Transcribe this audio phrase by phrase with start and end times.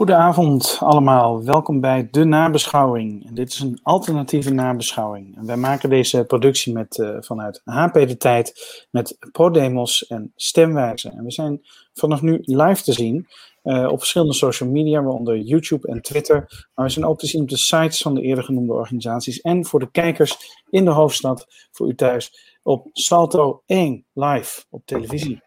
[0.00, 3.30] Goedenavond allemaal, welkom bij de nabeschouwing.
[3.32, 5.38] Dit is een alternatieve nabeschouwing.
[5.46, 8.52] wij maken deze productie met, uh, vanuit HP De Tijd
[8.90, 11.12] met ProDemos en Stemwijzer.
[11.12, 11.60] En we zijn
[11.92, 13.26] vanaf nu live te zien
[13.62, 16.68] uh, op verschillende social media, waaronder YouTube en Twitter.
[16.74, 19.64] Maar we zijn ook te zien op de sites van de eerder genoemde organisaties en
[19.64, 20.36] voor de kijkers
[20.70, 25.42] in de hoofdstad, voor u thuis, op Salto 1 live op televisie.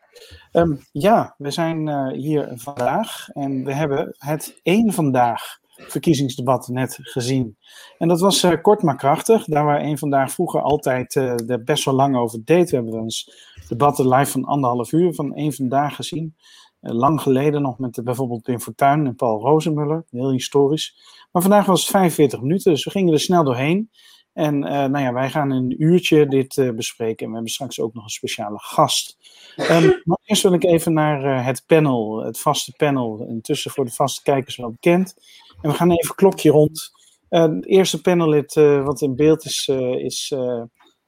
[0.52, 6.97] Um, ja, we zijn uh, hier vandaag en we hebben het één vandaag verkiezingsdebat net
[7.01, 7.57] gezien.
[7.97, 9.46] En dat was uh, kort maar krachtig.
[9.46, 12.70] Daar waar één vandaag vroeger altijd er best wel lang over deed.
[12.70, 13.34] We hebben wel eens
[13.68, 16.36] debatten live van anderhalf uur van één vandaag gezien.
[16.79, 20.04] lang geleden nog met bijvoorbeeld Pim Fortuyn en Paul Rozenmuller.
[20.09, 20.95] Heel historisch.
[21.32, 23.89] Maar vandaag was het 45 minuten, dus we gingen er snel doorheen.
[24.33, 27.19] En uh, nou ja, wij gaan een uurtje dit uh, bespreken.
[27.19, 29.18] En we hebben straks ook nog een speciale gast.
[29.57, 29.68] Um,
[30.04, 33.25] maar eerst wil ik even naar uh, het panel, het vaste panel.
[33.30, 35.16] Intussen voor de vaste kijkers wel bekend.
[35.61, 36.92] En we gaan even klokje rond.
[37.30, 39.67] het eerste panellid wat in beeld is,
[39.98, 40.34] is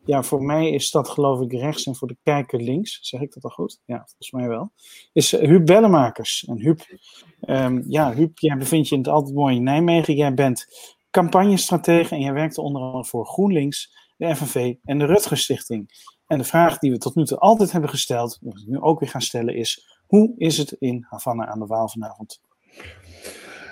[0.05, 2.99] ja, voor mij is dat geloof ik rechts en voor de kijker links.
[3.01, 3.79] Zeg ik dat al goed?
[3.85, 4.71] Ja, volgens mij wel.
[5.13, 6.45] Is Huub Bellemakers.
[6.47, 6.81] En Huub,
[7.41, 10.15] um, ja, Huub, jij bevindt je in het altijd mooie Nijmegen.
[10.15, 10.65] Jij bent
[11.15, 15.89] campagnestratege en jij werkte onder andere voor GroenLinks, de FNV en de Rutgers Stichting.
[16.27, 18.99] En de vraag die we tot nu toe altijd hebben gesteld, die we nu ook
[18.99, 22.41] weer gaan stellen, is: hoe is het in Havana aan de Waal vanavond?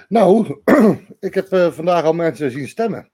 [0.08, 0.62] Nou,
[1.20, 3.12] ik heb uh, vandaag al mensen zien stemmen.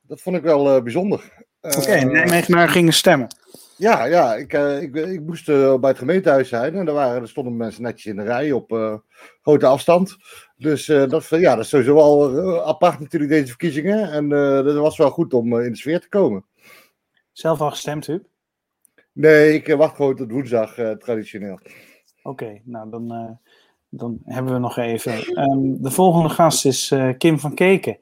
[0.00, 1.46] Dat vond ik wel uh, bijzonder.
[1.60, 3.28] Oké, okay, uh, Nijmegenaar gingen stemmen.
[3.80, 7.22] Ja, ja ik, uh, ik, ik moest uh, bij het gemeentehuis zijn en daar, waren,
[7.22, 8.94] er stonden mensen netjes in de rij op uh,
[9.42, 10.16] grote afstand.
[10.56, 14.12] Dus dat, ja, dat is sowieso wel apart natuurlijk deze verkiezingen.
[14.12, 14.28] En
[14.64, 16.44] dat was wel goed om in de sfeer te komen.
[17.32, 18.26] Zelf al gestemd, Huub?
[19.12, 21.54] Nee, ik wacht gewoon tot woensdag traditioneel.
[21.54, 21.68] Oké,
[22.22, 23.38] okay, nou dan,
[23.88, 25.42] dan hebben we nog even.
[25.50, 27.98] Um, de volgende gast is Kim van Keken.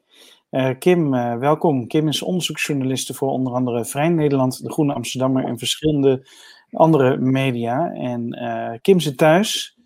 [0.49, 1.87] Uh, Kim, uh, welkom.
[1.87, 6.27] Kim is onderzoeksjournaliste voor onder andere Vrij Nederland, De Groene Amsterdammer en verschillende
[6.71, 7.91] andere media.
[7.91, 9.77] En uh, Kim zit thuis.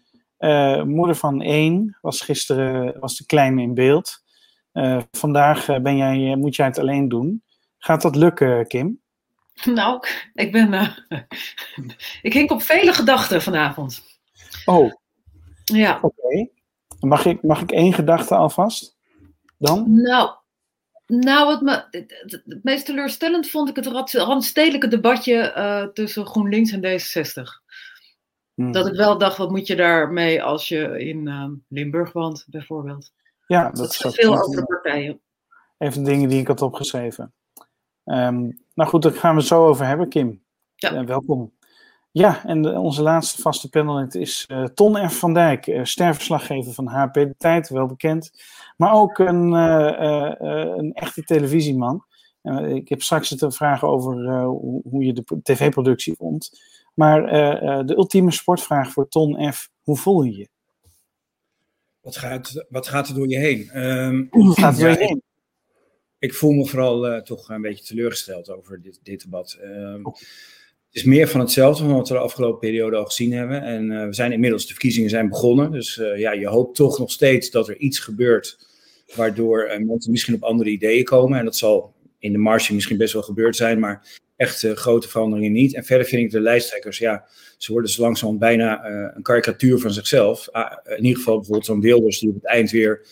[0.86, 4.24] moeder van één, was gisteren was de kleine in beeld.
[5.12, 7.44] vandaag ben jij, moet jij het alleen doen.
[7.78, 9.02] Gaat dat lukken, Kim?
[9.66, 10.04] Nou,
[10.34, 10.74] ik ben.
[12.22, 14.04] ik hink op vele gedachten vanavond.
[14.66, 14.92] Oh.
[15.64, 16.00] Ja.
[16.02, 16.06] Oké.
[16.06, 16.52] Okay.
[17.00, 18.98] Mag, ik, mag ik één gedachte alvast?
[19.58, 20.02] Dan?
[20.02, 20.30] Nou,
[21.20, 26.82] nou, wat me, het, meest teleurstellend vond ik het randstedelijke debatje uh, tussen GroenLinks en
[26.82, 27.62] D66.
[28.54, 28.72] Hmm.
[28.72, 33.14] Dat ik wel dacht, wat moet je daarmee als je in uh, Limburg woont, bijvoorbeeld?
[33.48, 35.22] Ja, dat, is veel over de partijen.
[35.78, 37.34] Even dingen die ik had opgeschreven.
[38.06, 40.44] Um, nou goed, daar gaan we het zo over hebben, Kim.
[40.76, 40.94] Ja.
[40.94, 41.54] Uh, welkom.
[42.14, 45.18] Ja, en de, onze laatste vaste panelist is uh, Ton F.
[45.18, 48.32] van Dijk, uh, sterverslaggever van HP De Tijd, wel bekend.
[48.78, 50.34] Maar ook een, uh,
[50.78, 52.06] een echte televisieman.
[52.68, 56.62] ik heb straks te vragen over hoe, hoe, je de tv-productie vond.
[56.94, 57.26] Maar
[57.86, 59.70] de ultieme sportvraag voor Ton F.
[59.82, 60.50] Hoe voel je je?
[62.02, 63.84] Wat gaat, wat gaat er door je heen?
[63.84, 65.24] Um, wat gaat er door je heen?
[66.20, 69.58] Ik, ik voel me vooral toch een beetje teleurgesteld over dit, dit debat.
[69.62, 70.14] Um,
[70.94, 73.62] het is meer van hetzelfde van wat we de afgelopen periode al gezien hebben.
[73.62, 75.72] En uh, we zijn inmiddels, de verkiezingen zijn begonnen.
[75.72, 78.58] Dus uh, ja, je hoopt toch nog steeds dat er iets gebeurt.
[79.16, 81.40] Waardoor uh, mensen misschien op andere ideeën komen.
[81.40, 83.80] En dat zal in de marge misschien best wel gebeurd zijn.
[83.80, 85.74] Maar echt grote veranderingen niet.
[85.74, 87.26] En verder vind ik de lijsttrekkers, ja,
[87.58, 90.50] ze worden zo langzamerhand bijna een karikatuur van zichzelf.
[90.52, 93.06] Ah, in ieder geval bijvoorbeeld zo'n Wilders die op het eind weer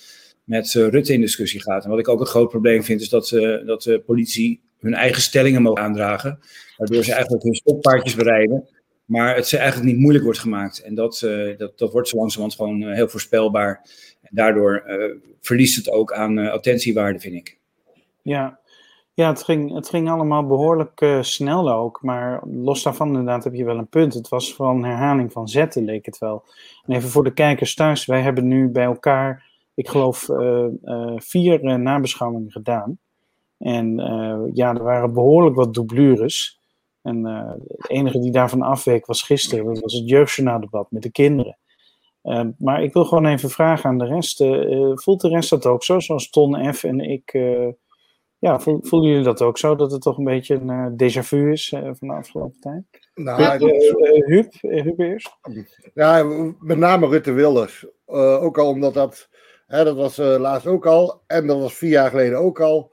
[0.43, 1.83] met Rutte in discussie gaat.
[1.83, 3.29] En wat ik ook een groot probleem vind, is dat,
[3.65, 6.39] dat de politie hun eigen stellingen mogen aandragen.
[6.77, 8.69] Waardoor ze eigenlijk hun stoppaardjes bereiden.
[9.05, 10.79] Maar het ze eigenlijk niet moeilijk wordt gemaakt.
[10.79, 13.81] En dat, uh, dat, dat wordt zo langzamerhand gewoon uh, heel voorspelbaar.
[14.21, 17.57] En daardoor uh, verliest het ook aan attentiewaarde, vind ik.
[18.21, 18.59] Ja,
[19.13, 22.01] ja het, ging, het ging allemaal behoorlijk snel ook.
[22.01, 24.13] Maar los daarvan inderdaad heb je wel een punt.
[24.13, 26.43] Het was een herhaling van zetten, leek het wel.
[26.85, 28.05] En even voor de kijkers thuis.
[28.05, 30.27] Wij hebben nu bij elkaar, ik geloof,
[31.15, 32.99] vier nabeschouwingen gedaan.
[33.61, 33.95] En
[34.53, 36.59] ja, er waren behoorlijk wat doublures.
[37.01, 41.11] En uh, het enige die daarvan afweek was gisteren, dat was het jeugdjournaaldebat met de
[41.11, 41.57] kinderen.
[42.23, 44.41] Uh, maar ik wil gewoon even vragen aan de rest.
[44.41, 46.83] Uh, voelt de rest dat ook zo, zoals Ton F.
[46.83, 47.31] en ik?
[48.39, 51.69] ja, voelen jullie dat ook zo, dat het toch een beetje een déjà vu is
[51.69, 52.83] van de afgelopen tijd?
[53.15, 53.57] Nou, ja,
[54.25, 55.37] Huub, Huub eerst.
[55.93, 56.23] Ja,
[56.59, 57.85] met name Rutte Wilders.
[58.05, 59.29] ook al omdat dat,
[59.67, 62.91] hè, dat was laatst ook al, en dat was vier jaar geleden ook al.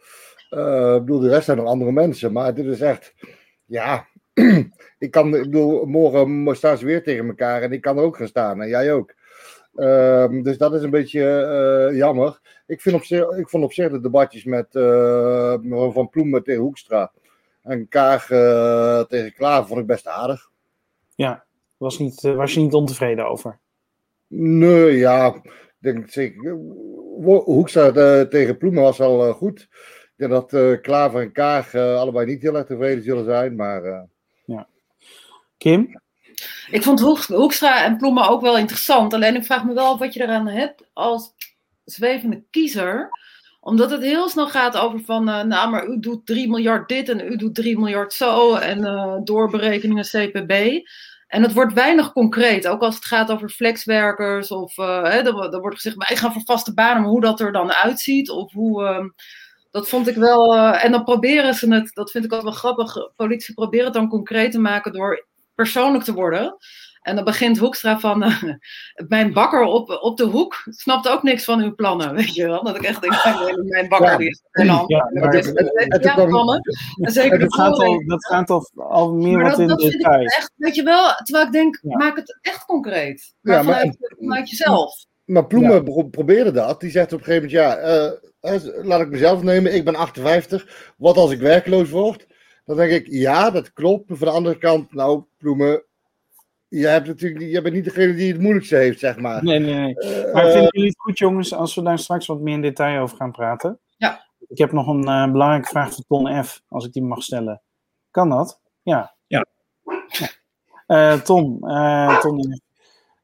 [0.50, 3.14] Ik bedoel, de rest zijn nog andere mensen, maar dit is echt
[3.68, 4.06] ja,
[4.98, 8.16] ik kan, ik bedoel, morgen staan ze weer tegen elkaar en ik kan er ook
[8.16, 9.14] gaan staan en jij ook.
[9.74, 12.40] Ehm, dus dat is een beetje jammer.
[12.66, 14.66] Ik, vind op zich, ik vond op zich de debatjes met
[15.92, 17.12] Van Ploemen tegen Hoekstra
[17.62, 18.26] en Kaag
[19.06, 20.50] tegen Klaar vond ik best aardig.
[21.14, 21.44] Ja,
[21.76, 23.58] was, niet, was je niet ontevreden over?
[24.26, 25.42] Nee, ja,
[25.78, 26.58] denk zeker.
[27.44, 27.92] Hoekstra
[28.26, 29.68] tegen Ploemen was al goed
[30.18, 33.56] denk dat uh, Klaver en Kaag uh, allebei niet heel erg tevreden zullen zijn.
[33.56, 34.00] Maar, uh...
[34.44, 34.68] ja.
[35.58, 36.00] Kim?
[36.70, 39.14] Ik vond Hoekstra en Ploemen ook wel interessant.
[39.14, 41.34] Alleen ik vraag me wel af wat je eraan hebt als
[41.84, 43.10] zwevende kiezer.
[43.60, 47.32] Omdat het heel snel gaat over van, nou maar u doet 3 miljard dit en
[47.32, 48.54] u doet 3 miljard zo.
[48.54, 48.80] En
[49.24, 50.80] doorberekeningen CPB.
[51.26, 55.18] En het wordt weinig concreet, ook als het gaat over flexwerkers of hè,
[55.52, 58.52] er, wordt gezegd, wij gaan voor vaste banen, maar hoe dat er dan uitziet of
[58.52, 59.08] hoe, ehm,
[59.70, 60.54] dat vond ik wel.
[60.54, 63.12] Uh, en dan proberen ze het, dat vind ik ook wel grappig.
[63.16, 66.56] Politie proberen het dan concreet te maken door persoonlijk te worden.
[67.02, 68.42] En dan begint Hoekstra van, uh,
[69.08, 72.64] mijn bakker op, op de hoek snapt ook niks van uw plannen, weet je wel.
[72.64, 74.16] Dat ik echt denk, mijn bakker ja.
[74.16, 74.88] die is in hand.
[74.88, 76.60] Ja, maar het, het, ja, plannen.
[77.00, 79.78] En zeker dat, gaat al, dat gaat al, al meer maar wat dat, in dat
[79.78, 80.24] detail.
[80.24, 81.96] Echt, weet je wel, terwijl ik denk, ja.
[81.96, 83.34] maak het echt concreet.
[83.40, 85.06] Maar ja, vanuit, maar, vanuit jezelf.
[85.24, 86.02] Maar Ploemen ja.
[86.02, 86.80] probeerde dat.
[86.80, 88.12] Die zegt op een gegeven moment, ja, uh,
[88.82, 89.74] laat ik mezelf nemen.
[89.74, 90.92] Ik ben 58.
[90.96, 92.26] Wat als ik werkloos word?
[92.64, 94.08] Dan denk ik, ja, dat klopt.
[94.08, 95.84] Maar van de andere kant, nou, Ploemen,
[96.68, 99.44] je, hebt natuurlijk, je bent niet degene die het moeilijkste heeft, zeg maar.
[99.44, 99.94] Nee, nee, nee.
[99.94, 103.02] Uh, maar vinden jullie het goed, jongens, als we daar straks wat meer in detail
[103.02, 103.78] over gaan praten?
[103.96, 104.26] Ja.
[104.48, 107.62] Ik heb nog een uh, belangrijke vraag voor Ton F, als ik die mag stellen.
[108.10, 108.60] Kan dat?
[108.82, 109.14] Ja.
[109.26, 109.46] Ja.
[110.86, 111.60] Uh, Tom,
[112.20, 112.60] Ton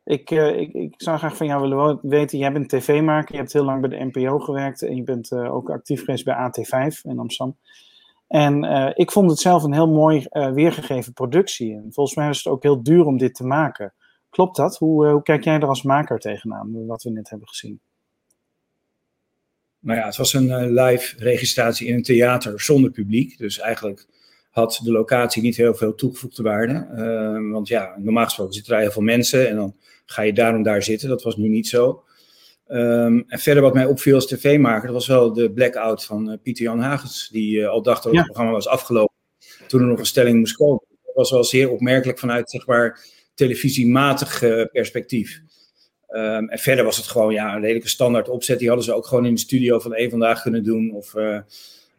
[0.05, 3.53] ik, uh, ik, ik, zou graag van jou willen weten, jij bent tv-maker, je hebt
[3.53, 7.01] heel lang bij de NPO gewerkt en je bent uh, ook actief geweest bij AT5
[7.03, 7.57] in Amsterdam.
[8.29, 11.75] En uh, ik vond het zelf een heel mooi weergegeven productie.
[11.75, 13.95] En volgens mij is het ook heel duur om dit te maken.
[14.31, 14.79] Klopt dat?
[14.79, 17.81] Hoe, hoe kijk jij er als maker tegenaan, wat we net hebben gezien?
[19.79, 23.39] Nou ja, het was een live registratie in een theater zonder publiek.
[23.39, 24.07] Dus eigenlijk
[24.55, 26.89] had de locatie niet heel veel toegevoegde waarde.
[26.97, 30.63] Uh, want ja, normaal gesproken zitten er heel veel mensen en dan ga je daarom
[30.63, 31.09] daar zitten.
[31.09, 32.03] Dat was nu niet zo.
[32.69, 36.37] Um, en verder wat mij opviel als tv-maker, dat was wel de blackout van uh,
[36.43, 39.15] Pieter Jan Hagens, die uh, al dacht dat het programma was afgelopen
[39.67, 40.83] toen er nog een stelling moest komen.
[41.05, 43.01] Dat was wel zeer opmerkelijk vanuit, zeg maar,
[43.35, 45.41] televisiematig uh, perspectief.
[46.09, 48.59] Um, en verder was het gewoon ja, een redelijke standaard opzet.
[48.59, 50.93] Die hadden ze ook gewoon in de studio van één vandaag kunnen doen.
[50.95, 51.15] Of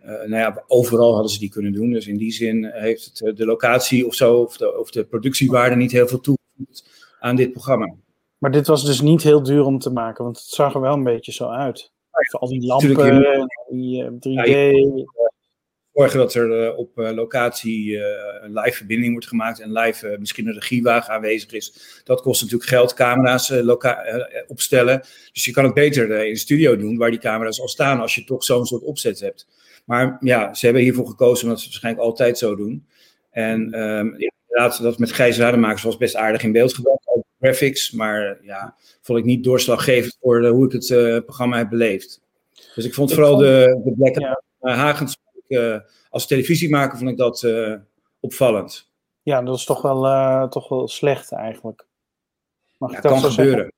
[0.06, 1.92] nou ja, overal hadden ze die kunnen doen.
[1.92, 5.76] Dus in die zin heeft het, de locatie of zo, of de, of de productiewaarde
[5.76, 6.84] niet heel veel toegevoegd
[7.20, 7.94] aan dit programma.
[8.38, 10.94] Maar dit was dus niet heel duur om te maken, want het zag er wel
[10.94, 11.92] een beetje zo uit.
[12.32, 14.50] Al die lampen, en die uh, 3D.
[14.50, 14.72] Ja,
[15.96, 18.04] zorgen dat er uh, op uh, locatie uh,
[18.42, 22.02] een live verbinding wordt gemaakt en live misschien een regiewagen aanwezig is.
[22.04, 23.54] Dat kost natuurlijk geld, camera's
[24.48, 25.00] opstellen.
[25.34, 28.16] Dus je kan het beter in de studio doen waar die camera's al staan als
[28.16, 29.48] je toch zo'n soort opzet hebt.
[29.86, 32.88] Maar ja, ze hebben hiervoor gekozen omdat ze het waarschijnlijk altijd zo doen.
[33.32, 37.05] En um, ja, inderdaad, dat met Gijs Rademakers was best aardig in beeld gebracht.
[37.46, 41.70] Graphics, maar ja, vond ik niet doorslaggevend voor de, hoe ik het uh, programma heb
[41.70, 42.22] beleefd.
[42.76, 44.42] Dus ik vond ik vooral vond, de, de Black ja.
[44.62, 45.18] uh, Hagens,
[46.10, 47.48] als televisiemaker vond ik dat
[48.20, 48.90] opvallend.
[49.22, 51.86] Ja, dat is toch wel, toch wel slecht eigenlijk.
[52.78, 53.74] Mag ja, ik dat kan gebeuren.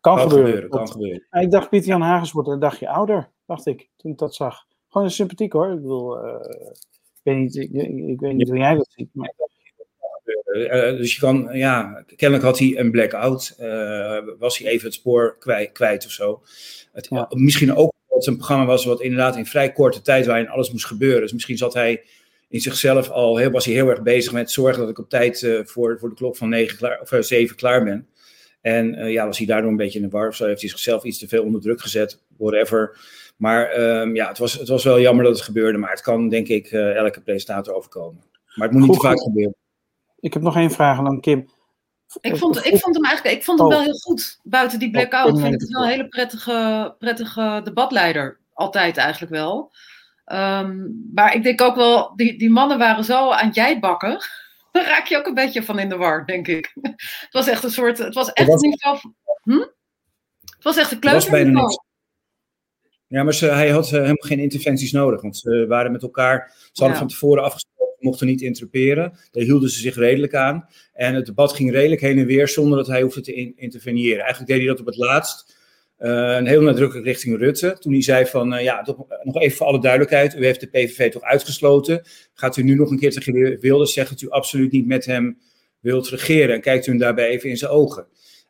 [0.00, 0.46] Kan, kan gebeuren.
[0.46, 1.26] gebeuren kan gebeuren.
[1.30, 4.66] Ik dacht Pieter Jan Hagens wordt een dagje ouder, dacht ik, toen ik dat zag.
[4.88, 5.72] Gewoon sympathiek hoor.
[5.72, 9.08] Ik bedoel, ik weet niet, ik, ik, weet niet hoe jij dat ziet.
[9.12, 9.34] Maar...
[10.54, 13.56] Uh, dus je kan, ja, kennelijk had hij een blackout.
[13.60, 16.42] Uh, was hij even het spoor kwijt, kwijt of zo.
[16.92, 17.26] Het, ja.
[17.30, 20.70] Misschien ook dat het een programma was wat inderdaad in vrij korte tijd waarin alles
[20.70, 21.20] moest gebeuren.
[21.20, 22.02] Dus misschien zat hij
[22.48, 25.42] in zichzelf al, heel, was hij heel erg bezig met zorgen dat ik op tijd
[25.42, 28.08] uh, voor, voor de klok van negen klaar, of, 7 klaar ben.
[28.60, 30.46] En ja, was hij daardoor een beetje in de war of zo.
[30.46, 32.98] Heeft hij zichzelf iets te veel onder druk gezet, whatever.
[33.36, 35.78] Maar um, ja, het was, het was wel jammer dat het gebeurde.
[35.78, 38.24] Maar het kan denk ik elke presentator overkomen.
[38.54, 39.54] Maar het moet niet te vaak gebeuren.
[40.24, 41.48] Ik heb nog één vraag aan Kim.
[42.20, 43.74] Ik vond, ik vond hem eigenlijk ik vond hem oh.
[43.74, 44.40] wel heel goed.
[44.42, 48.40] Buiten die blackout oh, vind ik het wel een hele prettige, prettige debatleider.
[48.52, 49.72] Altijd eigenlijk wel.
[50.26, 54.18] Um, maar ik denk ook wel, die, die mannen waren zo aan jij bakken.
[54.72, 56.72] Daar raak je ook een beetje van in de war, denk ik.
[57.24, 58.96] Het was echt een soort, het was echt niet zo...
[59.42, 59.58] Hm?
[60.40, 61.82] Het was echt een kleuter.
[63.06, 65.22] Ja, maar ze, hij had uh, helemaal geen interventies nodig.
[65.22, 66.98] Want ze waren met elkaar, ze hadden ja.
[66.98, 67.73] van tevoren afgesproken
[68.04, 69.18] mochten niet interpreteren.
[69.30, 70.68] Daar hielden ze zich redelijk aan.
[70.92, 74.18] En het debat ging redelijk heen en weer zonder dat hij hoefde te in interveneren.
[74.18, 75.62] Eigenlijk deed hij dat op het laatst.
[75.98, 77.76] Uh, een heel nadrukkelijk richting Rutte.
[77.78, 80.36] Toen hij zei van, uh, ja, toch, nog even voor alle duidelijkheid.
[80.36, 82.02] U heeft de PVV toch uitgesloten.
[82.34, 85.38] Gaat u nu nog een keer tegen Wilders zeggen dat u absoluut niet met hem
[85.80, 86.54] wilt regeren?
[86.54, 88.06] En kijkt u hem daarbij even in zijn ogen.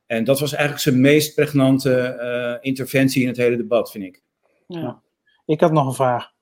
[0.06, 4.22] En dat was eigenlijk zijn meest pregnante interventie in het hele debat, vind ik.
[4.66, 5.02] Ja.
[5.46, 6.32] Ik had nog een vraag.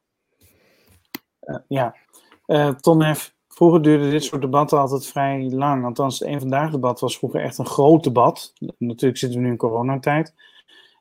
[1.69, 1.97] ja,
[2.81, 3.35] Ton F.
[3.49, 5.85] Vroeger duurde dit soort debatten altijd vrij lang.
[5.85, 8.53] Althans, het een vandaag debat was vroeger echt een groot debat.
[8.79, 10.35] Natuurlijk zitten we nu in coronatijd.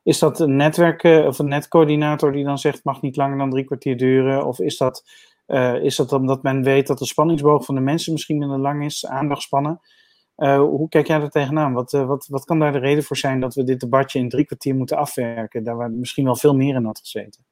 [0.02, 3.64] Is dat een netwerk of een netcoördinator die dan zegt mag niet langer dan drie
[3.64, 4.46] kwartier duren?
[4.46, 5.04] Of is dat,
[5.46, 8.84] uh, is dat omdat men weet dat de spanningsboog van de mensen misschien minder lang
[8.84, 9.80] is, aandachtspannen?
[10.36, 11.72] Uh, hoe kijk jij daar tegenaan?
[11.72, 14.44] Wat, wat, wat kan daar de reden voor zijn dat we dit debatje in drie
[14.44, 15.64] kwartier moeten afwerken?
[15.64, 17.44] Daar waar misschien wel veel meer in had gezeten.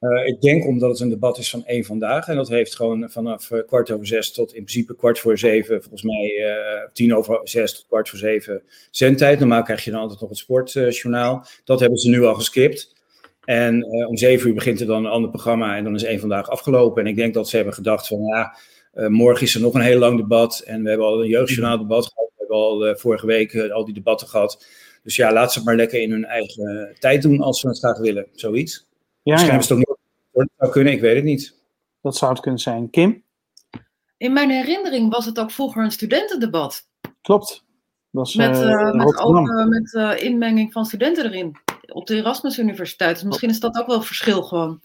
[0.00, 2.28] Uh, ik denk omdat het een debat is van één vandaag.
[2.28, 5.80] En dat heeft gewoon vanaf uh, kwart over zes tot in principe kwart voor zeven,
[5.80, 9.38] volgens mij uh, tien over zes tot kwart voor zeven zendtijd.
[9.38, 11.46] Normaal krijg je dan altijd nog het sportjournaal.
[11.64, 12.98] dat hebben ze nu al geskipt.
[13.44, 16.50] En om zeven uur begint er dan een ander programma en dan is één vandaag
[16.50, 17.02] afgelopen.
[17.02, 18.56] En ik denk dat ze hebben gedacht van ja,
[19.08, 20.62] morgen is er nog een heel lang debat.
[20.66, 22.28] En we hebben al een jeugdjournaal debat gehad.
[22.28, 24.66] We hebben al vorige week al die debatten gehad.
[25.02, 27.78] Dus ja, laat ze het maar lekker in hun eigen tijd doen als ze het
[27.78, 28.26] graag willen.
[28.32, 28.88] Zoiets.
[29.22, 29.68] Ja, het
[30.40, 31.58] dat zou kunnen, ik weet het niet.
[32.00, 32.90] Dat zou het kunnen zijn.
[32.90, 33.24] Kim?
[34.16, 36.88] In mijn herinnering was het ook vroeger een studentendebat.
[37.20, 37.64] Klopt.
[38.10, 41.56] Was, met uh, met, ook, uh, met uh, inmenging van studenten erin.
[41.92, 43.14] Op de Erasmus Universiteit.
[43.14, 44.80] Dus misschien is dat ook wel een verschil gewoon.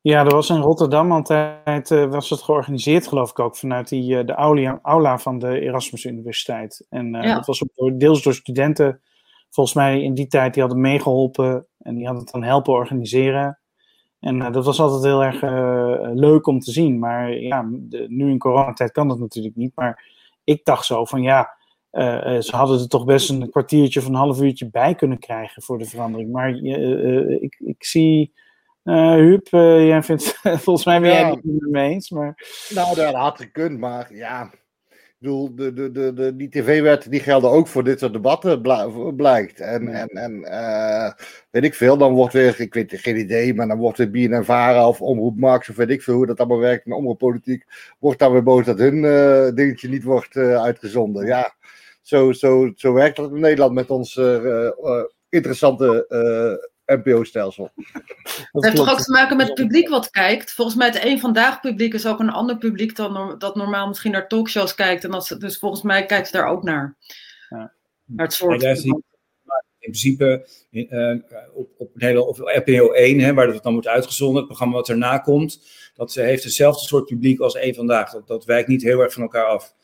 [0.00, 4.34] Ja, er was in Rotterdam altijd, was het georganiseerd geloof ik ook, vanuit die, de
[4.34, 6.86] aula, aula van de Erasmus Universiteit.
[6.88, 7.34] En ja.
[7.34, 9.00] dat was ook deels door studenten,
[9.50, 13.61] volgens mij in die tijd, die hadden meegeholpen en die hadden het dan helpen organiseren.
[14.22, 16.98] En uh, dat was altijd heel erg uh, leuk om te zien.
[16.98, 19.72] Maar ja, de, nu in coronatijd kan dat natuurlijk niet.
[19.74, 20.04] Maar
[20.44, 21.54] ik dacht zo van ja,
[21.92, 25.62] uh, ze hadden er toch best een kwartiertje of een half uurtje bij kunnen krijgen
[25.62, 26.32] voor de verandering.
[26.32, 28.32] Maar ik, ik zie.
[28.82, 32.10] Huub, jij vindt, volgens mij ben jij het niet mee eens.
[32.10, 32.34] Maar...
[32.74, 34.50] Nou, dat had gekund, maar ja,
[35.22, 38.62] bedoel, de, de, de, de, die tv-wetten die gelden ook voor dit soort debatten,
[39.16, 39.60] blijkt.
[39.60, 41.12] En, en, en uh,
[41.50, 44.44] weet ik veel, dan wordt weer, ik weet geen idee, maar dan wordt weer BNN
[44.44, 47.64] Vara of Omroep Max of weet ik veel hoe dat allemaal werkt in omroeppolitiek,
[47.98, 51.26] wordt dan weer boos dat hun uh, dingetje niet wordt uh, uitgezonden.
[51.26, 51.54] Ja,
[52.00, 54.20] zo, zo, zo werkt dat in Nederland met ons
[55.28, 56.06] interessante
[56.96, 57.70] NPO-stelsel.
[58.52, 60.52] Het heeft toch ook te maken met het publiek wat kijkt.
[60.52, 64.12] Volgens mij het één vandaag publiek is ook een ander publiek dan dat normaal misschien
[64.12, 65.04] naar talkshows kijkt.
[65.04, 66.96] En dat ze, dus volgens mij kijkt ze daar ook naar.
[67.48, 67.72] Ja.
[68.04, 68.60] Naar het soort.
[68.60, 68.74] Ja,
[69.82, 71.14] in principe uh,
[71.54, 74.88] op, op, hele, op RPO 1, hè, waar het dan wordt uitgezonden, het programma wat
[74.88, 78.10] erna komt, dat heeft hetzelfde soort publiek als één vandaag.
[78.10, 79.74] Dat, dat wijkt niet heel erg van elkaar af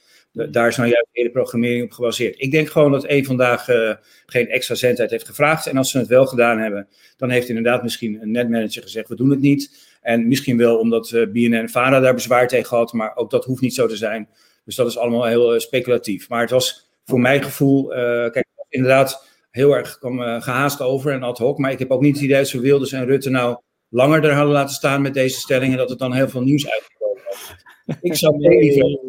[0.50, 2.40] daar is nou juist de hele programmering op gebaseerd.
[2.40, 3.94] Ik denk gewoon dat één vandaag uh,
[4.26, 5.66] geen extra zendtijd heeft gevraagd.
[5.66, 9.16] En als ze het wel gedaan hebben, dan heeft inderdaad misschien een netmanager gezegd: we
[9.16, 9.86] doen het niet.
[10.02, 13.44] En misschien wel omdat uh, BNN en VARA daar bezwaar tegen had, maar ook dat
[13.44, 14.28] hoeft niet zo te zijn.
[14.64, 16.28] Dus dat is allemaal heel uh, speculatief.
[16.28, 17.86] Maar het was voor mijn gevoel,
[18.30, 21.58] kijk, inderdaad heel erg kwam, gehaast over en ad hoc.
[21.58, 24.34] Maar ik heb ook niet het idee dat ze Wilders en Rutte nou langer er
[24.34, 27.54] hadden laten staan met deze stellingen, dat het dan heel veel nieuws uitgekomen was.
[28.00, 29.00] Ik zou nee, liever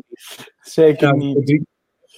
[0.70, 1.66] Zeker niet.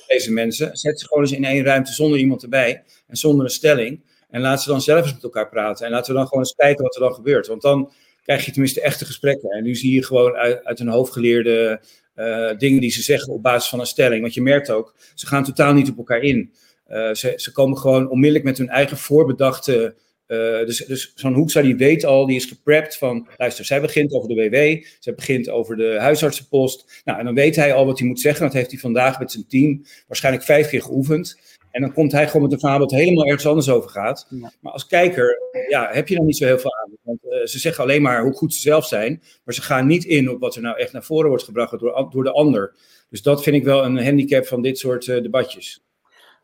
[0.07, 3.51] Deze mensen, zet ze gewoon eens in één ruimte zonder iemand erbij en zonder een
[3.51, 4.03] stelling.
[4.29, 5.85] En laat ze dan zelf eens met elkaar praten.
[5.85, 7.47] En laten we dan gewoon eens kijken wat er dan gebeurt.
[7.47, 7.91] Want dan
[8.23, 9.49] krijg je tenminste echte gesprekken.
[9.49, 11.81] En nu zie je gewoon uit, uit hun hoofd geleerde
[12.15, 14.21] uh, dingen die ze zeggen op basis van een stelling.
[14.21, 16.53] Want je merkt ook, ze gaan totaal niet op elkaar in.
[16.87, 19.95] Uh, ze, ze komen gewoon onmiddellijk met hun eigen voorbedachte
[20.31, 24.13] uh, dus dus zo'n Hoekstra die weet al, die is geprept van, luister, zij begint
[24.13, 27.01] over de WW, zij begint over de huisartsenpost.
[27.05, 28.45] Nou, en dan weet hij al wat hij moet zeggen.
[28.45, 31.39] Dat heeft hij vandaag met zijn team waarschijnlijk vijf keer geoefend.
[31.71, 34.27] En dan komt hij gewoon met een verhaal dat helemaal ergens anders over gaat.
[34.59, 36.91] Maar als kijker ja, heb je dan niet zo heel veel aan.
[37.01, 39.21] Want uh, ze zeggen alleen maar hoe goed ze zelf zijn.
[39.43, 42.09] Maar ze gaan niet in op wat er nou echt naar voren wordt gebracht door,
[42.11, 42.75] door de ander.
[43.09, 45.83] Dus dat vind ik wel een handicap van dit soort uh, debatjes.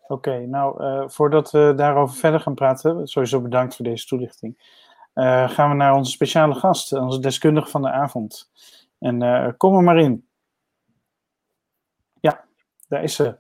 [0.07, 4.75] Oké, nou, uh, voordat we daarover verder gaan praten, sowieso bedankt voor deze toelichting.
[5.13, 8.51] Uh, gaan we naar onze speciale gast, onze deskundige van de avond.
[8.99, 10.27] En uh, kom er maar in.
[12.19, 12.45] Ja,
[12.87, 13.37] daar is ze.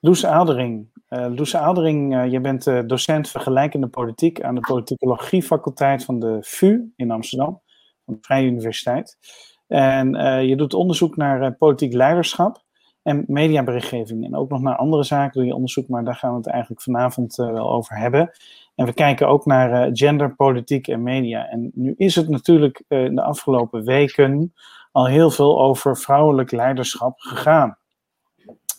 [0.00, 0.96] Loes Aaldering.
[1.08, 7.62] Loes Aaldering, je bent docent vergelijkende politiek aan de politicologie-faculteit van de VU in Amsterdam,
[8.04, 9.18] van de Vrije Universiteit.
[9.66, 10.12] En
[10.46, 12.66] je doet onderzoek naar politiek leiderschap
[13.08, 14.24] en mediaberichtgeving.
[14.24, 16.82] En ook nog naar andere zaken doe je onderzoek, maar daar gaan we het eigenlijk
[16.82, 18.30] vanavond uh, wel over hebben.
[18.74, 21.48] En we kijken ook naar uh, gender, politiek en media.
[21.48, 24.52] En nu is het natuurlijk in de afgelopen weken
[24.92, 27.78] al heel veel over vrouwelijk leiderschap gegaan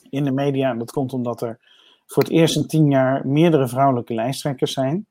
[0.09, 0.69] in de media.
[0.69, 1.59] En dat komt omdat er
[2.05, 5.07] voor het eerst in tien jaar meerdere vrouwelijke lijsttrekkers zijn.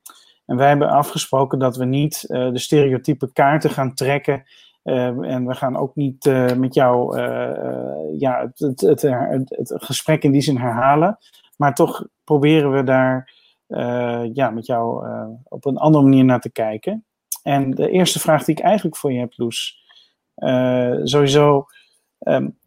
[0.47, 4.45] En wij hebben afgesproken dat we niet de stereotype kaarten gaan trekken
[4.89, 9.03] uh, en we gaan ook niet uh, met jou uh, ja, het, het, het,
[9.49, 11.19] het, gesprek in die zin herhalen,
[11.57, 13.37] maar toch proberen we daar
[14.33, 15.07] ja, met jou
[15.45, 17.05] op een andere manier naar te kijken.
[17.43, 19.85] En de eerste vraag die ik eigenlijk voor je heb, Loes,
[21.03, 21.67] sowieso,
[22.19, 22.59] um,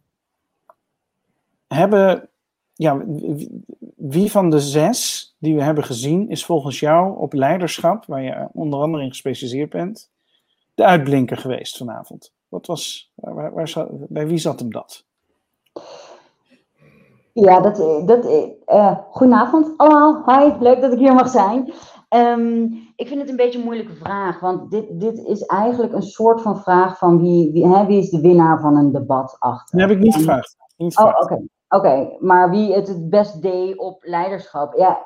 [1.66, 2.28] hebben,
[2.74, 3.04] ja,
[3.96, 8.48] wie van de zes die we hebben gezien, is volgens jou op leiderschap, waar je
[8.52, 10.10] onder andere in gespecialiseerd bent,
[10.74, 12.32] de uitblinker geweest vanavond?
[12.48, 15.04] Wat was, waar, waar, bij wie zat hem dat?
[17.32, 17.76] Ja, dat,
[18.06, 18.24] dat,
[18.66, 20.22] uh, goedenavond allemaal.
[20.26, 21.72] Hi, leuk dat ik hier mag zijn.
[22.08, 22.64] Um,
[22.96, 26.42] ik vind het een beetje een moeilijke vraag, want dit, dit is eigenlijk een soort
[26.42, 29.78] van vraag van wie, wie, hè, wie is de winnaar van een debat achter.
[29.78, 30.56] Dat heb ik niet gevraagd.
[30.76, 31.42] Oh, oké.
[31.68, 34.74] Oké, maar wie het het best deed op leiderschap.
[34.74, 35.04] Ja,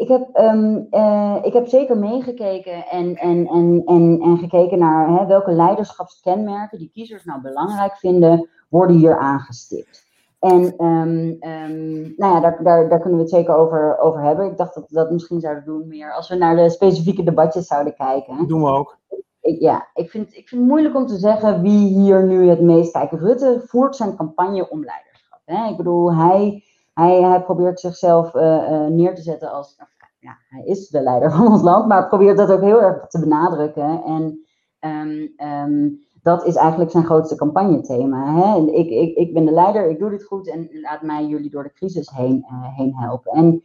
[0.00, 5.08] ik heb, um, uh, ik heb zeker meegekeken en, en, en, en, en gekeken naar
[5.08, 10.08] hè, welke leiderschapskenmerken die kiezers nou belangrijk vinden, worden hier aangestipt.
[10.38, 14.46] En um, um, nou ja, daar, daar, daar kunnen we het zeker over, over hebben.
[14.46, 17.66] Ik dacht dat we dat misschien zouden doen meer als we naar de specifieke debatjes
[17.66, 18.46] zouden kijken.
[18.46, 18.98] Doen we ook.
[19.40, 22.60] Ik, ja, ik vind, ik vind het moeilijk om te zeggen wie hier nu het
[22.60, 23.12] meest kijkt.
[23.12, 25.40] Rutte voert zijn campagne om leiderschap.
[25.44, 25.70] Hè?
[25.70, 29.76] Ik bedoel, hij hij, probeert zichzelf uh, neer te zetten als,
[30.18, 33.20] ja, hij is de leider van ons land, maar probeert dat ook heel erg te
[33.20, 34.02] benadrukken.
[34.04, 34.46] En
[34.80, 38.34] um, um, dat is eigenlijk zijn grootste campagnethema.
[38.34, 38.56] Hè?
[38.72, 41.62] Ik, ik, ik ben de leider, ik doe dit goed en laat mij jullie door
[41.62, 43.32] de crisis heen, uh, heen helpen.
[43.32, 43.64] En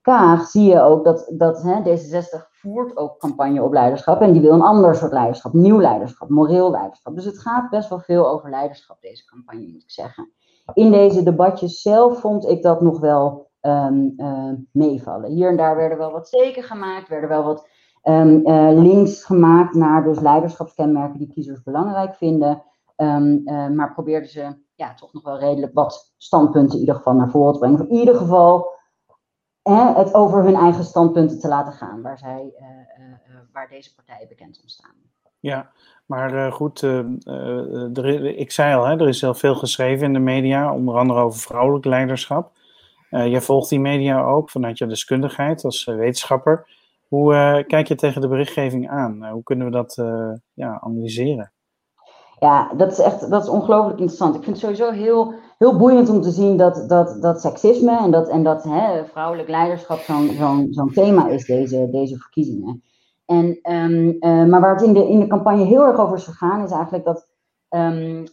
[0.00, 4.40] Kaag zie je ook dat, dat hè, D66 voert ook campagne op leiderschap en die
[4.40, 7.14] wil een ander soort leiderschap, nieuw leiderschap, moreel leiderschap.
[7.14, 10.32] Dus het gaat best wel veel over leiderschap, deze campagne, moet ik zeggen
[10.72, 15.30] in deze debatjes zelf vond ik dat nog wel um, uh, meevallen.
[15.30, 17.68] Hier en daar werden wel wat steken gemaakt, werden wel wat
[18.02, 22.62] um, uh, links gemaakt naar dus leiderschapskenmerken die kiezers belangrijk vinden.
[22.96, 27.14] Um, uh, maar probeerden ze ja, toch nog wel redelijk wat standpunten in ieder geval
[27.14, 27.88] naar voren te brengen.
[27.88, 28.70] In ieder geval
[29.62, 32.54] hè, het over hun eigen standpunten te laten gaan, waar, zij,
[33.52, 35.11] waar deze partijen bekend om staan.
[35.42, 35.70] Ja,
[36.06, 40.12] maar uh, goed, uh, er, ik zei al, hè, er is heel veel geschreven in
[40.12, 42.52] de media, onder andere over vrouwelijk leiderschap.
[43.10, 46.68] jij volgt die media ook vanuit je deskundigheid als wetenschapper.
[47.08, 49.26] Hoe kijk je tegen de berichtgeving aan?
[49.26, 49.94] hoe kunnen we dat
[50.54, 51.52] ja, analyseren?
[52.38, 54.34] Ja, dat is echt dat is ongelooflijk interessant.
[54.34, 58.10] Ik vind het sowieso heel, heel boeiend om te zien dat, dat, dat seksisme en
[58.10, 62.82] dat, en dat hè, vrouwelijk leiderschap zo'n zo'n zo'n thema is, deze, deze verkiezingen.
[63.32, 66.24] En, um, uh, maar waar het in de, in de campagne heel erg over is
[66.24, 67.28] gegaan, is eigenlijk dat
[67.68, 68.24] um,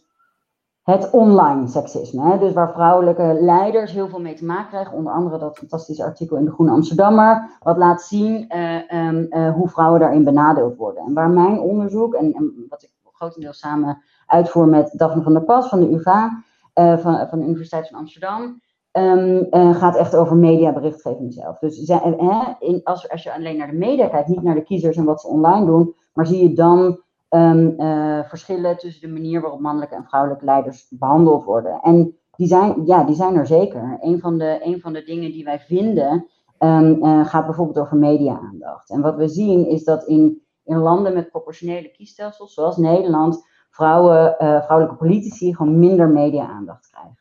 [0.83, 2.29] het online seksisme.
[2.31, 2.37] Hè?
[2.37, 4.97] Dus waar vrouwelijke leiders heel veel mee te maken krijgen.
[4.97, 7.49] Onder andere dat fantastische artikel in de Groene Amsterdammer.
[7.59, 11.03] Wat laat zien uh, um, uh, hoe vrouwen daarin benadeeld worden.
[11.03, 15.43] En waar mijn onderzoek, en, en wat ik grotendeels samen uitvoer met Daphne van der
[15.43, 18.61] Pas van de UvA, van, van de Universiteit van Amsterdam.
[18.91, 21.59] Um, uh, gaat echt over mediaberichtgeving zelf.
[21.59, 24.97] Dus uh, in, als, als je alleen naar de media kijkt, niet naar de kiezers
[24.97, 29.41] en wat ze online doen, maar zie je dan um, uh, verschillen tussen de manier
[29.41, 31.79] waarop mannelijke en vrouwelijke leiders behandeld worden.
[31.81, 33.97] En die zijn, ja, die zijn er zeker.
[34.01, 36.27] Een van de, een van de dingen die wij vinden
[36.59, 38.89] um, gaat bijvoorbeeld over media-aandacht.
[38.89, 44.35] En wat we zien is dat in, in landen met proportionele kiesstelsels, zoals Nederland, vrouwen,
[44.37, 47.18] vrouwelijke politici gewoon minder media-aandacht krijgen.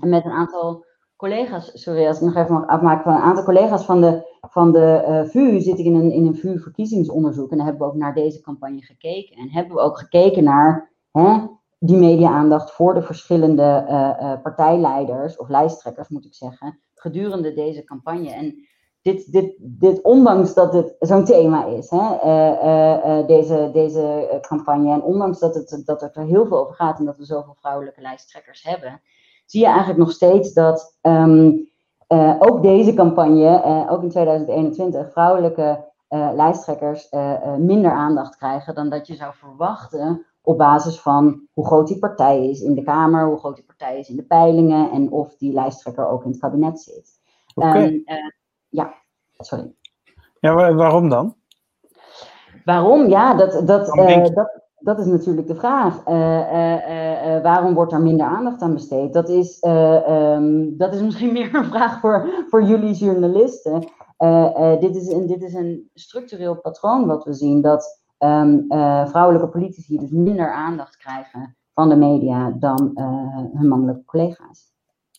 [0.00, 0.84] Met een aantal
[1.16, 4.72] collega's, sorry als ik nog even mag afmaken, van een aantal collega's van de, van
[4.72, 7.50] de uh, VU zit ik in een, in een VU-verkiezingsonderzoek.
[7.50, 9.36] En dan hebben we ook naar deze campagne gekeken.
[9.36, 11.46] En hebben we ook gekeken naar hè,
[11.78, 17.84] die media-aandacht voor de verschillende uh, uh, partijleiders, of lijsttrekkers moet ik zeggen, gedurende deze
[17.84, 18.30] campagne.
[18.30, 18.66] En
[19.02, 22.16] dit, dit, dit ondanks dat het zo'n thema is, hè,
[23.26, 27.04] deze, deze campagne, en ondanks dat het, dat het er heel veel over gaat en
[27.04, 29.00] dat we zoveel vrouwelijke lijsttrekkers hebben,
[29.52, 31.68] zie je eigenlijk nog steeds dat um,
[32.08, 37.08] uh, ook deze campagne, uh, ook in 2021, vrouwelijke uh, lijsttrekkers
[37.58, 42.48] minder aandacht krijgen dan dat je zou verwachten op basis van hoe groot die partij
[42.48, 45.52] is in de Kamer, hoe groot die partij is in de peilingen en of die
[45.52, 47.10] lijsttrekker ook in het kabinet zit.
[47.54, 47.84] Okay.
[47.84, 48.04] Um,
[48.68, 48.94] ja,
[49.38, 49.74] sorry.
[50.40, 51.36] Ja, waarom dan?
[52.64, 53.08] Waarom?
[53.08, 53.86] Ja, dat, dat,
[54.34, 56.06] dat, dat is natuurlijk de vraag.
[56.06, 59.12] Uh, uh, uh, waarom wordt daar minder aandacht aan besteed?
[59.12, 63.80] Dat is, um, dat is misschien meer een vraag voor, voor jullie journalisten.
[64.80, 68.64] dit, is een, dit is een structureel patroon wat we zien, dat um,
[69.08, 72.90] vrouwelijke politici dus minder aandacht krijgen van de media dan
[73.54, 74.70] hun mannelijke collega's.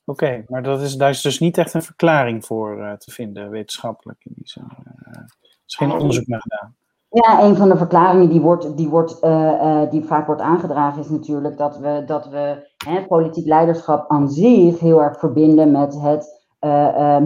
[0.06, 4.26] Oké, maar dat is, daar is dus niet echt een verklaring voor te vinden, wetenschappelijk
[4.26, 4.64] in die zin.
[5.04, 5.26] er
[5.66, 6.76] is geen onderzoek naar gedaan.
[7.14, 11.02] Ja, een van de verklaringen die, wordt, die, wordt, uh, uh, die vaak wordt aangedragen
[11.02, 16.02] is natuurlijk dat we, dat we hè, politiek leiderschap aan zich heel erg verbinden met
[16.02, 16.42] het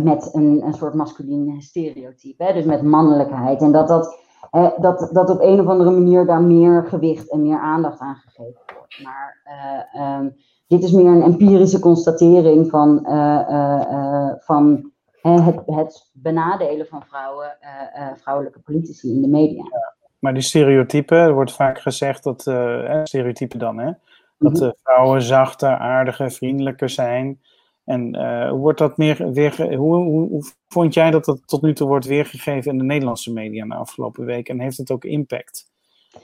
[0.04, 2.44] met een, een soort masculine stereotype.
[2.44, 2.54] Hè?
[2.54, 3.62] Dus met mannelijkheid.
[3.62, 4.18] En dat dat,
[4.78, 8.62] dat dat op een of andere manier daar meer gewicht en meer aandacht aan gegeven
[8.78, 9.04] wordt.
[9.04, 9.40] Maar
[9.94, 10.30] ehm,
[10.68, 13.06] dit is meer een empirische constatering van,
[14.40, 14.92] van
[15.28, 17.58] het, het, benadelen van vrouwen,
[18.16, 19.64] vrouwelijke politici in de media.
[20.20, 23.92] Maar die stereotypen, er wordt vaak gezegd dat, uh, stereotypen dan, hè,
[24.38, 24.72] dat mhm.
[24.84, 27.42] vrouwen zachter, aardiger, vriendelijker zijn.
[27.84, 31.74] En uh, wordt dat meer weer, hoe, hoe, hoe, vond jij dat dat tot nu
[31.74, 34.50] toe wordt weergegeven in de Nederlandse media de afgelopen week?
[34.50, 35.70] En heeft het ook impact,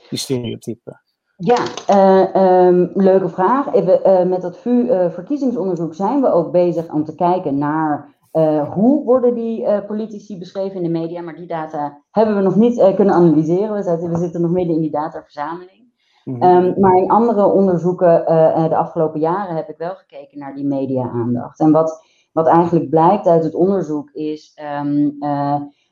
[0.09, 1.01] die stereotypen?
[1.37, 3.73] Ja, uh, um, leuke vraag.
[3.73, 9.33] Even, met dat VU-verkiezingsonderzoek zijn we ook bezig om te kijken naar uh, hoe worden
[9.33, 11.21] die uh, politici beschreven in de media?
[11.21, 13.75] Maar die data hebben we nog niet uh, kunnen analyseren.
[13.75, 15.81] We zitten, we zitten, nog midden in die dataverzameling.
[16.23, 18.25] Mm um, maar in andere onderzoeken
[18.69, 21.59] de afgelopen jaren heb ik wel gekeken naar die media-aandacht.
[21.59, 25.17] En wat, wat eigenlijk blijkt uit het onderzoek is um,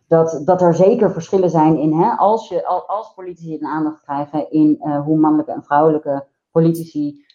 [0.08, 4.52] dat, dat er zeker verschillen zijn in hè, als, je, als politici een aandacht krijgen
[4.52, 7.26] in hoe mannelijke en vrouwelijke politici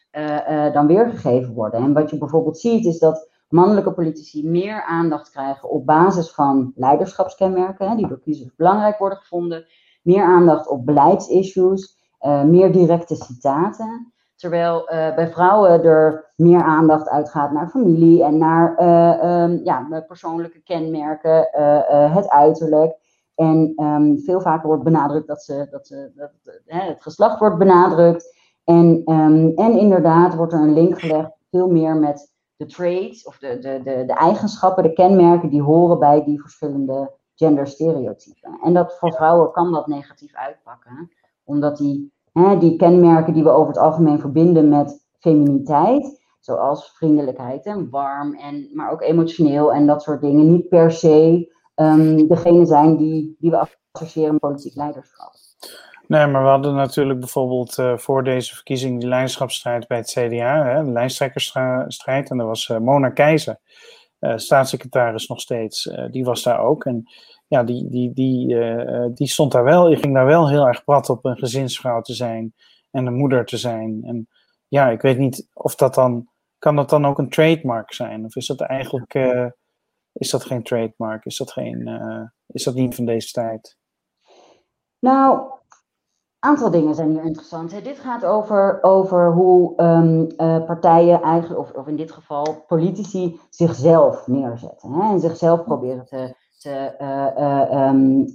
[0.73, 1.81] dan weergegeven worden.
[1.81, 6.72] En wat je bijvoorbeeld ziet is dat mannelijke politici meer aandacht krijgen op basis van
[6.74, 9.66] leiderschapskenmerken, hè, die door kiezers belangrijk worden gevonden,
[10.02, 14.12] meer aandacht op beleidsissues, uh, meer directe citaten.
[14.37, 20.04] Terwijl uh, bij vrouwen er meer aandacht uitgaat naar familie en naar uh, um, ja,
[20.06, 21.48] persoonlijke kenmerken,
[22.12, 23.04] het uiterlijk.
[23.35, 26.30] En um, veel vaker wordt benadrukt dat, ze, dat, ze, dat
[26.64, 28.35] het geslacht wordt benadrukt.
[28.64, 33.38] En, um, en inderdaad wordt er een link gelegd veel meer met de traits of
[33.38, 38.59] de, de, de, de eigenschappen, de kenmerken die horen bij die verschillende genderstereotypen.
[38.62, 41.11] En dat voor vrouwen kan dat negatief uitpakken,
[41.45, 47.64] omdat die, hè, die kenmerken die we over het algemeen verbinden met feminiteit, zoals vriendelijkheid
[47.64, 52.66] en warm, en, maar ook emotioneel en dat soort dingen, niet per se um, degene
[52.66, 55.33] zijn die, die we associëren met politiek leiderschap.
[56.07, 60.64] Nee, maar we hadden natuurlijk bijvoorbeeld uh, voor deze verkiezing die lijnschapsstrijd bij het CDA,
[60.64, 62.31] hè, de lijsttrekkersstrijd.
[62.31, 63.59] En dat was uh, Mona Keizer,
[64.21, 66.85] uh, staatssecretaris nog steeds, die was daar ook.
[66.85, 67.11] En
[67.47, 68.57] ja, die, die, die,
[69.14, 72.14] die stond daar wel, die ging daar wel heel erg prat op een gezinsvrouw te
[72.14, 72.55] zijn
[72.90, 74.01] en een moeder te zijn.
[74.05, 74.29] En
[74.69, 78.25] ja, ik weet niet of dat dan, kan dat dan ook een trademark zijn?
[78.25, 79.14] Of is dat eigenlijk,
[80.12, 81.25] is dat geen trademark?
[81.25, 82.01] Is dat, geen,
[82.47, 83.77] is dat niet van deze tijd?
[84.99, 85.51] Nou,
[86.46, 87.72] aantal dingen zijn hier interessant.
[87.72, 87.80] Hè.
[87.80, 93.40] Dit gaat over, over hoe um, uh, partijen eigenlijk, of, of in dit geval politici,
[93.50, 94.92] zichzelf neerzetten.
[94.92, 98.26] Hè, en zichzelf proberen te, te, uh, um,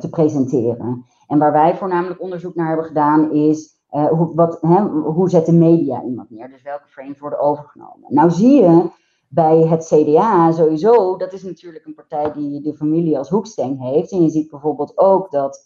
[0.00, 1.04] te presenteren.
[1.26, 3.78] En waar wij voornamelijk onderzoek naar hebben gedaan is.
[3.88, 6.48] hoe, wat, hè, hoe zet de media iemand neer?
[6.48, 8.06] Dus welke frames worden overgenomen?
[8.08, 8.90] Nou zie je
[9.28, 14.12] bij het CDA sowieso, dat is natuurlijk een partij die de familie als hoeksteen heeft.
[14.12, 15.64] En je ziet bijvoorbeeld ook dat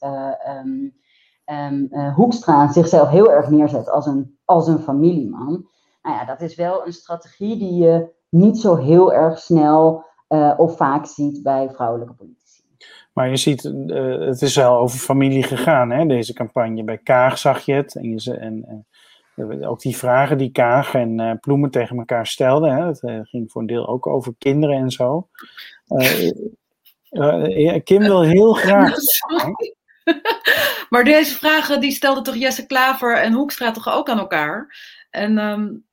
[0.65, 0.95] um,
[1.47, 5.67] um, uh, Hoekstra zichzelf heel erg neerzet als een, als een familieman.
[6.03, 10.55] Nou ja, dat is wel een strategie die je niet zo heel erg snel uh,
[10.57, 12.63] of vaak ziet bij vrouwelijke politici.
[13.13, 16.85] Maar je ziet, uh, het is wel over familie gegaan, hè, deze campagne.
[16.85, 17.97] Bij Kaag zag je het.
[17.97, 18.85] En, je, en,
[19.37, 22.77] en ook die vragen die Kaag en uh, Ploemen tegen elkaar stelden.
[22.77, 25.29] Hè, het ging voor een deel ook over kinderen en zo.
[27.85, 28.95] Kim wil heel graag.
[30.91, 34.77] maar deze vragen die stelde toch Jesse Klaver en Hoekstra toch ook aan elkaar?
[35.11, 35.85] En um,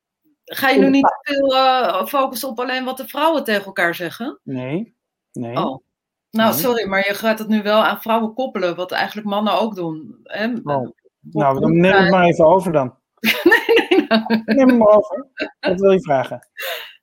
[0.46, 3.96] ga je nu niet te veel uh, focussen op alleen wat de vrouwen tegen elkaar
[3.96, 4.40] zeggen?
[4.44, 4.96] Nee,
[5.32, 5.56] nee.
[5.56, 5.84] Oh.
[6.32, 9.76] Nou, sorry, maar je gaat het nu wel aan vrouwen koppelen, wat eigenlijk mannen ook
[9.76, 10.20] doen.
[10.24, 10.90] En, oh.
[11.22, 12.96] Nou, dan neem het maar even over dan.
[13.44, 14.42] nee, nee, nou.
[14.46, 15.28] Neem het maar over.
[15.60, 16.50] Wat wil je vragen?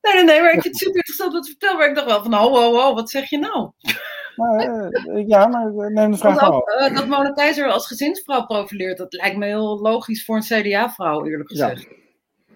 [0.01, 1.79] Nee, nee, nee, maar ik vind het super interessant wat je vertelt.
[1.79, 3.71] Maar ik dacht wel van, oh, oh, oh, wat zeg je nou?
[4.39, 9.13] Uh, ja, maar neem de vraag ook, uh, dat Mona Keizer als gezinsvrouw profileert, dat
[9.13, 11.83] lijkt me heel logisch voor een CDA-vrouw, eerlijk gezegd.
[11.83, 11.97] Ja.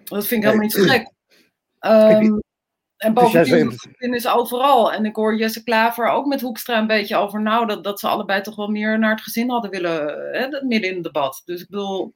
[0.03, 1.11] Dat vind ik helemaal niet zo gek.
[1.79, 2.41] Um,
[2.97, 4.93] en bovendien is overal.
[4.93, 8.07] En ik hoor Jesse Klaver ook met Hoekstra een beetje over, nou, dat, dat ze
[8.07, 11.41] allebei toch wel meer naar het gezin hadden willen, hè, midden in het debat.
[11.45, 12.13] Dus ik bedoel,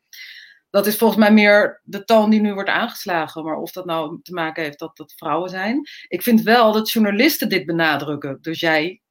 [0.70, 3.44] dat is volgens mij meer de toon die nu wordt aangeslagen.
[3.44, 5.82] Maar of dat nou te maken heeft dat dat vrouwen zijn.
[6.08, 8.38] Ik vind wel dat journalisten dit benadrukken.
[8.42, 9.02] Dus jij,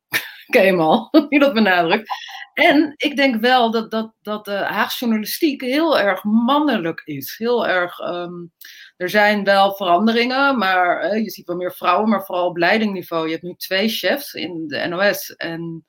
[0.54, 2.10] Kemal, die dat benadrukt.
[2.54, 7.34] En ik denk wel dat, dat, dat de Haagse journalistiek heel erg mannelijk is.
[7.38, 7.98] Heel erg.
[7.98, 8.52] Um,
[8.96, 13.24] er zijn wel veranderingen, maar uh, je ziet wel meer vrouwen, maar vooral op leidingniveau.
[13.24, 15.84] Je hebt nu twee chefs in de NOS en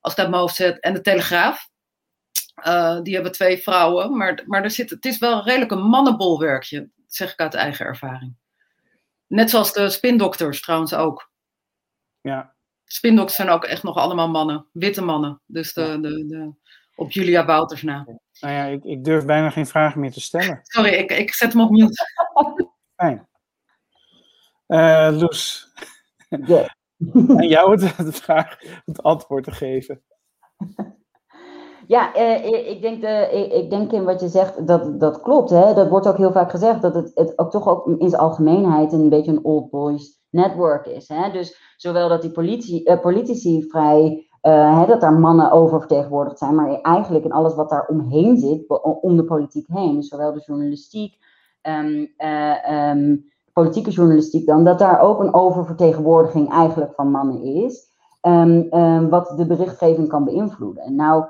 [0.00, 1.70] als ik dat mijn zet, en de Telegraaf.
[2.66, 6.90] Uh, die hebben twee vrouwen, maar, maar er zit, het is wel redelijk een mannenbolwerkje,
[7.06, 8.36] zeg ik uit eigen ervaring.
[9.26, 11.30] Net zoals de spindokters trouwens ook.
[12.20, 12.54] Ja.
[12.92, 15.40] Spindoks zijn ook echt nog allemaal mannen, witte mannen.
[15.46, 16.52] Dus de, de, de,
[16.94, 18.04] op Julia Wouters na.
[18.40, 20.60] Nou ja, ik, ik durf bijna geen vragen meer te stellen.
[20.74, 22.06] Sorry, ik, ik zet hem op mute.
[22.96, 23.28] Fijn.
[24.68, 25.72] Uh, Loes.
[26.28, 26.68] Yeah.
[27.38, 30.02] Aan jou het, het, vraag, het antwoord te geven.
[31.86, 35.50] Ja, eh, ik, denk de, ik, denk in wat je zegt, dat, dat klopt.
[35.50, 35.74] Hè?
[35.74, 38.92] Dat wordt ook heel vaak gezegd, dat het, het ook toch ook in zijn algemeenheid
[38.92, 41.08] een beetje een old boys network is.
[41.08, 41.30] Hè?
[41.30, 46.80] Dus zowel dat die uh, politici vrij, uh, hè, dat daar mannen oververtegenwoordigd zijn, maar
[46.80, 51.18] eigenlijk in alles wat daar omheen zit, om de politiek heen, dus zowel de journalistiek,
[51.62, 52.08] um,
[52.68, 57.90] um, politieke journalistiek dan, dat daar ook een oververtegenwoordiging eigenlijk van mannen is,
[58.22, 60.94] um, wat de berichtgeving kan beïnvloeden.
[60.94, 61.24] Nou,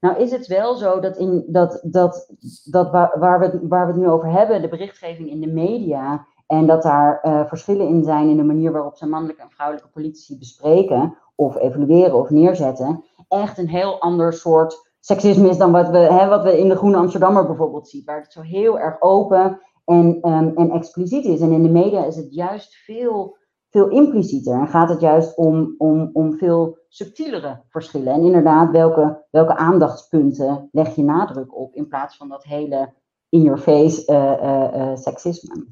[0.00, 2.34] nou is het wel zo dat, in, dat, dat,
[2.64, 6.26] dat waar, waar, we, waar we het nu over hebben, de berichtgeving in de media,
[6.46, 9.90] en dat daar uh, verschillen in zijn in de manier waarop ze mannelijke en vrouwelijke
[9.90, 15.88] politici bespreken, of evalueren of neerzetten, echt een heel ander soort seksisme is dan wat
[15.88, 19.00] we, hè, wat we in de Groene Amsterdammer bijvoorbeeld zien, waar het zo heel erg
[19.00, 21.40] open en, um, en expliciet is.
[21.40, 23.36] En in de media is het juist veel,
[23.70, 28.12] veel implicieter en gaat het juist om, om, om veel subtielere verschillen.
[28.12, 32.92] En inderdaad, welke, welke aandachtspunten leg je nadruk op in plaats van dat hele
[33.28, 35.66] in-your-face uh, uh, uh, seksisme.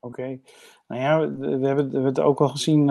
[0.00, 0.40] Oké.
[0.86, 2.90] Nou ja, we hebben, het ook al gezien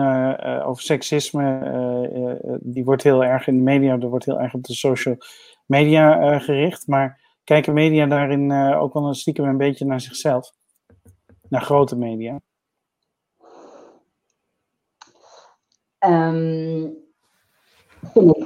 [0.64, 2.58] over seksisme.
[2.60, 5.16] Die wordt heel erg in de media, er wordt heel erg op de social
[5.66, 6.86] media gericht.
[6.86, 10.52] Maar kijken media daarin ook wel een stiekem een beetje naar zichzelf?
[11.48, 12.40] Naar grote media?
[16.06, 17.04] Um,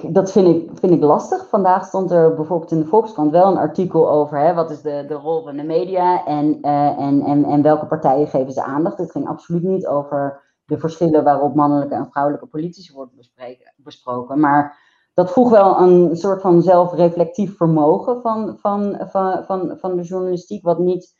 [0.08, 1.48] dat vind ik, vind ik lastig.
[1.48, 5.04] Vandaag stond er bijvoorbeeld in de Volkskrant wel een artikel over hè, wat is de,
[5.08, 8.98] de rol van de media en, uh, en, en, en welke partijen geven ze aandacht.
[8.98, 13.14] Het ging absoluut niet over de verschillen waarop mannelijke en vrouwelijke politici worden
[13.76, 14.40] besproken.
[14.40, 14.78] Maar
[15.14, 20.64] dat vroeg wel een soort van zelfreflectief vermogen van, van, van, van, van de journalistiek,
[20.64, 21.14] wat niet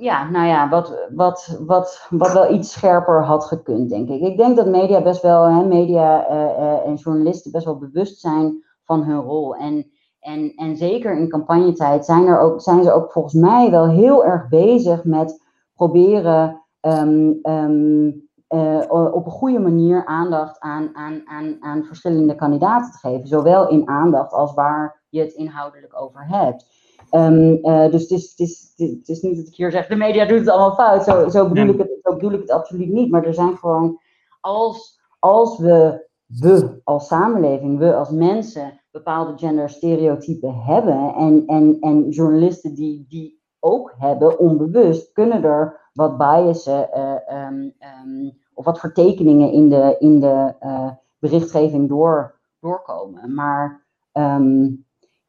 [0.00, 4.20] ja, nou ja, wat, wat, wat, wat wel iets scherper had gekund, denk ik.
[4.20, 8.64] Ik denk dat media best wel, hè, media uh, en journalisten best wel bewust zijn
[8.82, 9.56] van hun rol.
[9.56, 9.90] En,
[10.20, 14.24] en, en zeker in campagnetijd zijn, er ook, zijn ze ook volgens mij wel heel
[14.24, 15.42] erg bezig met
[15.74, 22.90] proberen um, um, uh, op een goede manier aandacht aan, aan, aan, aan verschillende kandidaten
[22.90, 23.28] te geven.
[23.28, 26.66] Zowel in aandacht als waar je het inhoudelijk over hebt.
[27.10, 29.96] Um, uh, dus het is, het, is, het is niet dat ik hier zeg, de
[29.96, 31.04] media doet het allemaal fout.
[31.04, 33.10] Zo, zo, bedoel, ik het, zo bedoel ik het absoluut niet.
[33.10, 34.00] Maar er zijn gewoon,
[34.40, 41.14] als, als we, we als samenleving, we als mensen, bepaalde genderstereotypen hebben.
[41.14, 47.74] En, en, en journalisten die die ook hebben, onbewust, kunnen er wat biasen uh, um,
[48.04, 53.34] um, of wat vertekeningen in de, in de uh, berichtgeving door, doorkomen.
[53.34, 53.82] Maar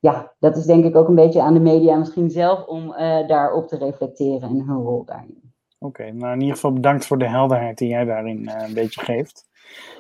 [0.06, 3.28] ja, dat is denk ik ook een beetje aan de media misschien zelf om uh,
[3.28, 5.54] daarop te reflecteren en hun rol daarin.
[5.80, 8.74] Oké, okay, nou in ieder geval bedankt voor de helderheid die jij daarin uh, een
[8.74, 9.46] beetje geeft.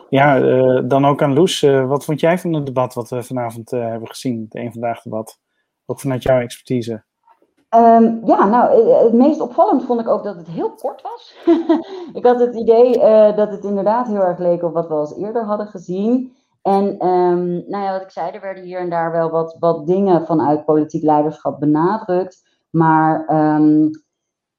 [0.09, 1.61] Ja, uh, dan ook aan Loes.
[1.61, 5.39] wat vond jij van het debat wat we vanavond hebben gezien, het een vandaag debat?
[5.85, 7.03] Ook vanuit jouw expertise.
[7.69, 11.35] Um, ja, nou, het meest opvallend vond ik ook dat het heel kort was.
[12.19, 12.99] ik had het idee
[13.35, 16.35] dat het inderdaad heel erg leek op wat we al eerder hadden gezien.
[16.65, 19.87] En um, nou ja, wat ik zei, er werden hier en daar wel wat, wat
[19.87, 22.59] dingen vanuit politiek leiderschap benadrukt.
[22.69, 23.89] Maar um,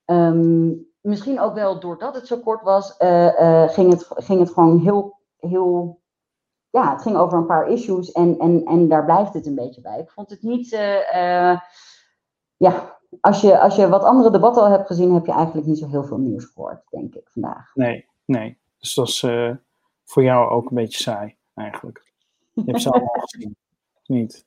[0.04, 4.52] um, misschien ook wel doordat het zo kort was, uh, uh, ging, het, ging het
[4.52, 6.00] gewoon heel, heel.
[6.70, 9.80] Ja, het ging over een paar issues en, en, en daar blijft het een beetje
[9.80, 10.00] bij.
[10.00, 10.72] Ik vond het niet.
[10.72, 11.60] Uh,
[12.56, 15.78] ja, als je, als je wat andere debatten al hebt gezien, heb je eigenlijk niet
[15.78, 17.74] zo heel veel nieuws gehoord, denk ik, vandaag.
[17.74, 18.58] Nee, nee.
[18.78, 19.20] Dus dat is
[20.04, 22.12] voor jou ook een beetje saai eigenlijk.
[22.52, 23.56] Je hebt ze allemaal gezien.
[24.06, 24.44] Niet.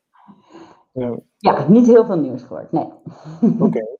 [1.37, 2.87] Ja, niet heel veel nieuws gehoord, nee.
[3.59, 3.81] Oké.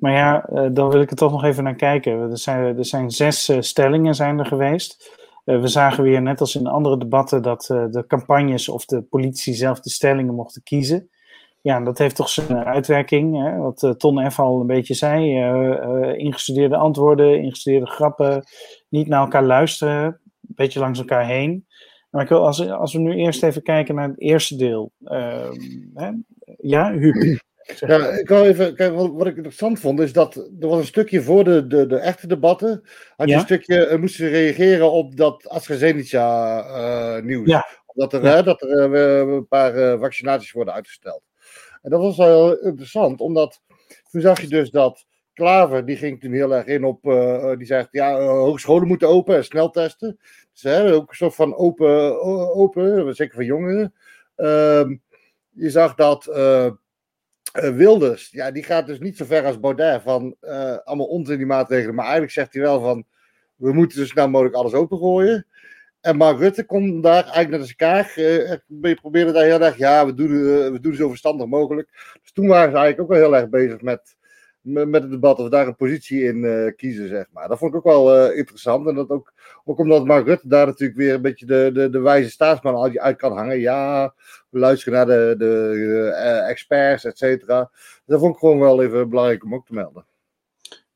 [0.00, 2.12] Maar ja, eh, dan wil ik er toch nog even naar kijken.
[2.12, 5.18] Er zijn, er zijn zes eh, stellingen zijn er geweest.
[5.44, 9.54] Eh, we zagen weer, net als in andere debatten, dat de campagnes of de politie
[9.54, 11.10] zelf de stellingen mochten kiezen.
[11.62, 13.42] Ja, dat heeft toch zijn uitwerking.
[13.42, 13.56] Hè?
[13.56, 14.38] Wat Ton F.
[14.38, 15.34] al een beetje zei.
[16.16, 18.44] ingestudeerde antwoorden, ingestudeerde grappen.
[18.88, 20.04] Niet naar elkaar luisteren.
[20.04, 21.66] Een beetje langs elkaar heen.
[22.10, 24.92] Maar ik wil, als, als we nu eerst even kijken naar het eerste deel.
[25.04, 25.50] Uh,
[25.94, 26.10] hè?
[26.58, 27.40] Ja, Huub.
[27.78, 28.94] Ja, ik wil even.
[29.16, 32.26] Wat, ik interessant vond, is dat er was een stukje voor de, de, de echte
[32.26, 32.82] debatten.
[33.16, 37.46] Had je een stukje, uh, moesten reageren op dat AstraZeneca-nieuws.
[37.48, 37.66] Uh, ja.
[37.94, 38.42] Dat er, ja.
[38.42, 41.22] dat er uh, een paar vaccinaties worden uitgesteld.
[41.82, 43.60] En dat was wel heel interessant, omdat
[44.10, 47.02] toen zag je dus dat Klaver, die ging toen heel erg in op,
[47.56, 50.18] die zegt, ja, hogescholen moeten open en sneltesten.
[50.18, 52.22] Dus hè, ook een soort van open,
[52.54, 53.94] open zeker voor jongeren.
[54.36, 54.96] Ehm,
[55.50, 56.24] je zag dat
[57.52, 60.36] Wilders, ja, die gaat dus niet zo ver als Baudet van
[60.84, 61.94] allemaal onzin die maatregelen.
[61.94, 63.04] Maar eigenlijk zegt hij wel van,
[63.56, 65.46] we moeten zo snel mogelijk alles opengooien.
[66.00, 68.12] En Mark Rutte kon daar eigenlijk als elkaar.
[68.16, 70.30] Uh, probeerde daar heel erg, ja, we doen,
[70.72, 71.88] we doen zo verstandig mogelijk.
[72.22, 74.16] Dus toen waren ze eigenlijk ook wel heel erg bezig met,
[74.62, 77.48] met het debat of daar een positie in uh, kiezen, zeg maar.
[77.48, 78.86] Dat vond ik ook wel interessant.
[78.88, 79.32] En dat ook,
[79.64, 83.16] ook omdat Mark Rutte daar natuurlijk weer een beetje de, de, de wijze staatsman uit
[83.16, 83.60] kan hangen.
[83.60, 84.14] Ja,
[84.48, 86.10] we luisteren naar de, de
[86.48, 87.70] experts, et cetera.
[88.06, 90.04] Dat vond ik gewoon wel even belangrijk om ook te melden.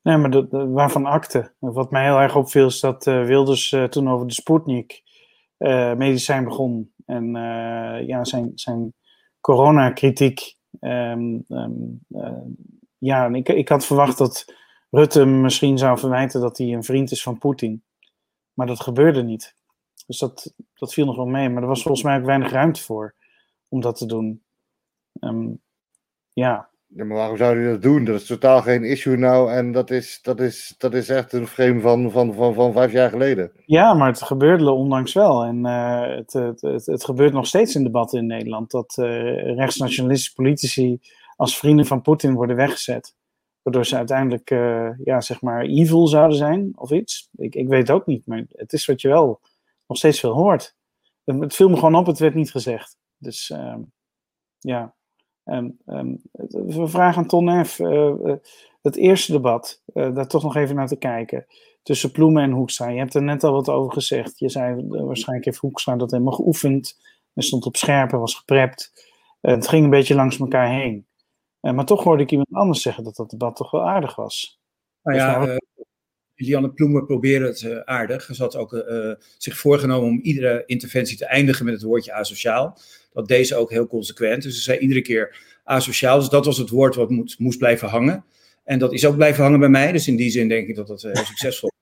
[0.03, 1.53] Nee, maar waarvan akte?
[1.59, 5.03] Wat mij heel erg opviel is dat Wilders toen over de Sputnik
[5.96, 6.92] medicijn begon.
[7.07, 7.31] En
[8.07, 8.94] ja, zijn, zijn
[9.40, 10.57] coronakritiek.
[10.81, 11.44] Um,
[13.05, 14.45] ja, ik, ik had verwacht dat
[14.90, 17.83] Rutte misschien zou verwijten dat hij een vriend is van Poetin.
[18.53, 19.55] Maar dat gebeurde niet.
[20.07, 21.49] Dus dat, dat viel nog wel mee.
[21.49, 23.14] Maar er was volgens mij ook weinig ruimte voor
[23.69, 24.43] om dat te doen.
[25.21, 25.62] Um,
[26.33, 28.05] ja, ja, maar waarom zou hij dat doen?
[28.05, 29.53] Dat is totaal geen issue nou.
[29.53, 32.93] En dat is, dat is, dat is echt een frame van, van, van, van vijf
[32.93, 33.53] jaar geleden.
[33.67, 35.45] Ja, maar het gebeurde ondanks wel.
[35.45, 38.71] En uh, het, het, het, het, gebeurt nog steeds in debatten in Nederland.
[38.71, 41.01] Dat uh, rechtsnationalistische politici
[41.37, 43.14] als vrienden van Poetin worden weggezet.
[43.62, 47.29] Waardoor ze uiteindelijk, uh, ja, zeg maar, evil zouden zijn of iets.
[47.37, 49.40] Ik, ik weet het ook niet, maar het is wat je wel
[49.87, 50.77] nog steeds veel hoort.
[51.25, 52.97] Het, viel me gewoon op, het werd niet gezegd.
[53.18, 53.81] Dus ehm,
[54.59, 54.94] ja.
[55.44, 57.79] Um, um, we vragen aan Ton F.
[57.79, 58.33] Uh,
[58.83, 61.47] het eerste debat, daar toch nog even naar te kijken.
[61.83, 62.88] Tussen Ploemen en Hoekstra.
[62.88, 64.38] Je hebt er net al wat over gezegd.
[64.38, 67.01] Je zei waarschijnlijk heeft Hoekstra dat helemaal geoefend.
[67.35, 68.92] Hij stond op scherpen, was geprept.
[69.40, 71.07] het ging een beetje langs elkaar heen.
[71.72, 74.61] Maar toch hoorde ik iemand anders zeggen dat dat debat toch wel aardig was.
[75.03, 75.59] Nou ja,
[76.35, 78.24] Lianne Ploemen probeerde het aardig.
[78.33, 78.85] Ze had ook
[79.38, 82.79] zich voorgenomen om iedere interventie te eindigen met het woordje asociaal
[83.12, 84.42] dat deze ook heel consequent.
[84.42, 86.18] Dus ze zei iedere keer asociaal.
[86.18, 88.24] Dus dat was het woord wat moet, moest blijven hangen.
[88.64, 89.92] En dat is ook blijven hangen bij mij.
[89.92, 91.72] Dus in die zin denk ik dat dat heel succesvol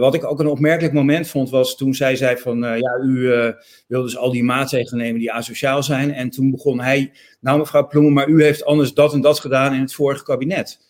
[0.00, 3.10] wat ik ook een opmerkelijk moment vond, was toen zij zei van, uh, ja, u
[3.10, 3.48] uh,
[3.86, 6.12] wil dus al die maatregelen nemen die asociaal zijn.
[6.12, 9.74] En toen begon hij, nou mevrouw Ploemen, maar u heeft anders dat en dat gedaan
[9.74, 10.84] in het vorige kabinet.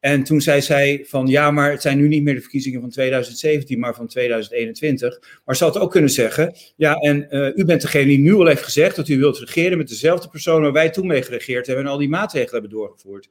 [0.00, 2.90] En toen zei zij van ja, maar het zijn nu niet meer de verkiezingen van
[2.90, 5.40] 2017, maar van 2021.
[5.44, 8.46] Maar ze had ook kunnen zeggen, ja, en uh, u bent degene die nu al
[8.46, 11.84] heeft gezegd dat u wilt regeren met dezelfde persoon waar wij toen mee geregeerd hebben
[11.84, 13.28] en al die maatregelen hebben doorgevoerd.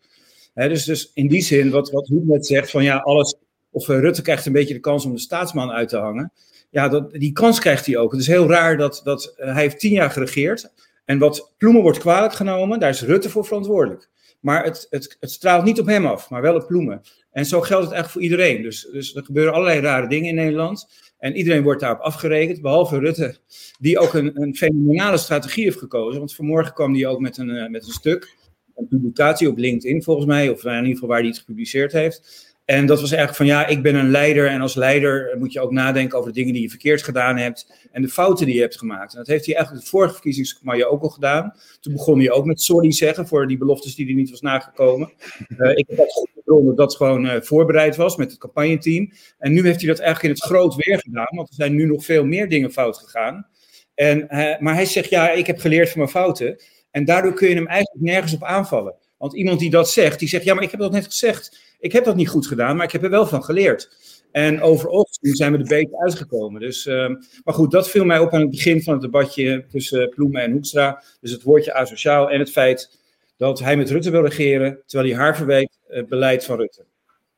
[0.53, 3.35] dus, dus in die zin, wat, wat net zegt, van ja, alles,
[3.71, 6.31] of uh, Rutte krijgt een beetje de kans om de staatsman uit te hangen.
[6.69, 8.11] Ja, dat, die kans krijgt hij ook.
[8.11, 10.71] Het is heel raar dat, dat uh, hij heeft tien jaar geregeerd.
[11.05, 14.09] En wat Ploemen wordt kwalijk genomen, daar is Rutte voor verantwoordelijk.
[14.39, 17.01] Maar het, het, het straalt niet op hem af, maar wel op Ploemen.
[17.31, 18.61] En zo geldt het echt voor iedereen.
[18.61, 20.87] Dus, dus er gebeuren allerlei rare dingen in Nederland.
[21.17, 23.37] En iedereen wordt daarop afgerekend, behalve Rutte,
[23.79, 26.19] die ook een, een fenomenale strategie heeft gekozen.
[26.19, 28.35] Want vanmorgen kwam hij ook met een, uh, met een stuk,
[28.75, 32.50] een publicatie op LinkedIn volgens mij, of in ieder geval waar hij het gepubliceerd heeft.
[32.65, 35.59] En dat was eigenlijk van ja, ik ben een leider en als leider moet je
[35.59, 38.61] ook nadenken over de dingen die je verkeerd gedaan hebt en de fouten die je
[38.61, 39.11] hebt gemaakt.
[39.11, 41.53] En dat heeft hij eigenlijk de vorige verkiezingscampagne ook al gedaan.
[41.79, 45.11] Toen begon hij ook met sorry zeggen voor die beloftes die hij niet was nagekomen.
[45.57, 46.29] Uh, ik heb dat goed
[46.65, 49.11] dat dat gewoon uh, voorbereid was met het campagneteam.
[49.37, 51.85] En nu heeft hij dat eigenlijk in het groot weer gedaan, want er zijn nu
[51.85, 53.47] nog veel meer dingen fout gegaan.
[53.95, 56.61] En, uh, maar hij zegt ja, ik heb geleerd van mijn fouten.
[56.91, 58.95] En daardoor kun je hem eigenlijk nergens op aanvallen.
[59.17, 61.70] Want iemand die dat zegt, die zegt ja, maar ik heb dat net gezegd.
[61.81, 63.89] Ik heb dat niet goed gedaan, maar ik heb er wel van geleerd.
[64.31, 66.61] En overal zijn we er beter uitgekomen.
[66.61, 67.07] Dus, uh,
[67.43, 70.51] maar goed, dat viel mij op aan het begin van het debatje tussen Ploemen en
[70.51, 71.03] Hoekstra.
[71.21, 72.99] Dus het woordje asociaal en het feit
[73.37, 76.85] dat hij met Rutte wil regeren, terwijl hij haar verweet het beleid van Rutte.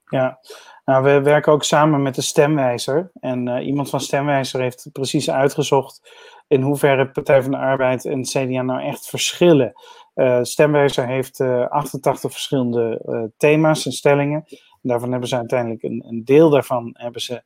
[0.06, 0.39] Ja,
[0.86, 3.12] nou, we werken ook samen met de stemwijzer.
[3.19, 6.01] En uh, iemand van stemwijzer heeft precies uitgezocht
[6.47, 9.73] in hoeverre Partij van de Arbeid en CDA nou echt verschillen
[10.41, 14.43] Stemwijzer heeft uh, eh, 88 verschillende uh, thema's en stellingen.
[14.47, 17.43] En daarvan hebben ze uiteindelijk een, een deel daarvan, hebben ze,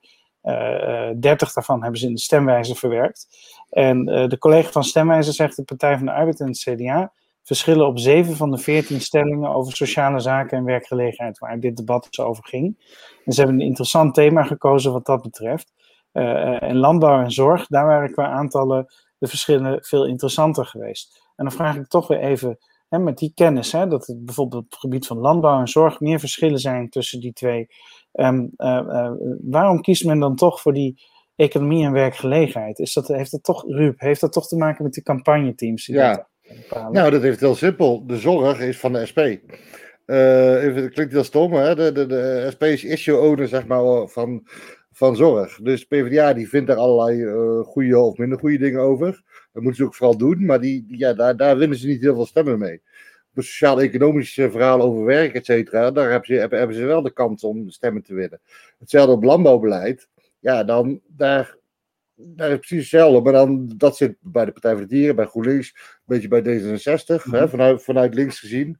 [1.20, 3.28] 30 daarvan hebben ze in de stemwijzer verwerkt.
[3.70, 7.12] En de collega van Stemwijzer zegt de Partij van de Arbeid en het CDA
[7.44, 12.08] verschillen op 7 van de 14 stellingen over sociale zaken en werkgelegenheid, waar dit debat
[12.10, 12.96] dus over ging.
[13.26, 15.74] En ze hebben een interessant thema gekozen wat dat betreft.
[16.12, 18.88] en landbouw en zorg, daar waren qua aantallen
[19.18, 21.27] de verschillen veel interessanter geweest.
[21.38, 22.58] En dan vraag ik toch weer even,
[22.90, 26.00] hè, met die kennis, hè, dat het bijvoorbeeld op het gebied van landbouw en zorg
[26.00, 27.68] meer verschillen zijn tussen die twee.
[28.14, 29.12] Um, uh, uh,
[29.42, 31.02] waarom kiest men dan toch voor die
[31.36, 32.80] economie en werkgelegenheid?
[32.80, 35.86] Is dat, heeft dat toch, Ruud, heeft dat toch te maken met die campagneteams?
[35.86, 36.28] ja,
[36.92, 38.06] nou dat heeft heel simpel.
[38.06, 39.20] De zorg is van de SP.
[40.06, 41.76] uh, even, klinkt heel stom, hè?
[41.76, 44.48] De, de, de SP is issue owner, zeg maar, van,
[44.92, 45.60] van zorg.
[45.62, 49.24] Dus PvdA die vindt er allerlei uh, goede of minder goede dingen over.
[49.58, 52.14] Dat moeten ze ook vooral doen, maar die, ja, daar, daar winnen ze niet heel
[52.14, 52.82] veel stemmen mee.
[53.36, 57.14] Op sociaal-economische verhaal over werk, et cetera, daar hebben ze, hebben, hebben ze wel de
[57.14, 58.40] kans om stemmen te winnen.
[58.80, 60.10] Hetzelfde op landbouwbeleid.
[60.40, 61.58] Ja, dan daar,
[62.16, 63.22] daar is precies hetzelfde.
[63.22, 66.42] Maar dan, dat zit bij de Partij voor de Dieren, bij GroenLinks, een beetje bij
[66.42, 67.48] D66, hè, mhm.
[67.48, 68.80] vanuit, vanuit links gezien.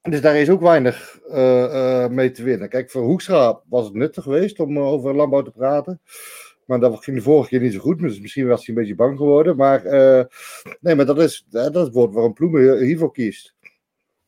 [0.00, 2.68] Dus daar is ook weinig uh, uh, mee te winnen.
[2.68, 6.00] Kijk, voor Hoekstra was het nuttig geweest om uh, over landbouw te praten.
[6.68, 7.98] Maar dat ging de vorige keer niet zo goed.
[7.98, 9.56] Dus misschien was hij een beetje bang geworden.
[9.56, 9.82] Maar
[10.80, 13.54] nee, maar dat is, dat is het woord waarom Ploemen hiervoor kiest.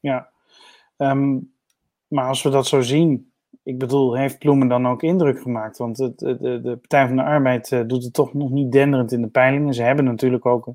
[0.00, 0.30] Ja,
[0.96, 1.52] um,
[2.08, 3.32] maar als we dat zo zien,
[3.62, 5.78] ik bedoel, heeft Ploemen dan ook indruk gemaakt?
[5.78, 9.22] Want het, de, de Partij van de Arbeid doet het toch nog niet denderend in
[9.22, 9.74] de peilingen.
[9.74, 10.72] Ze hebben natuurlijk ook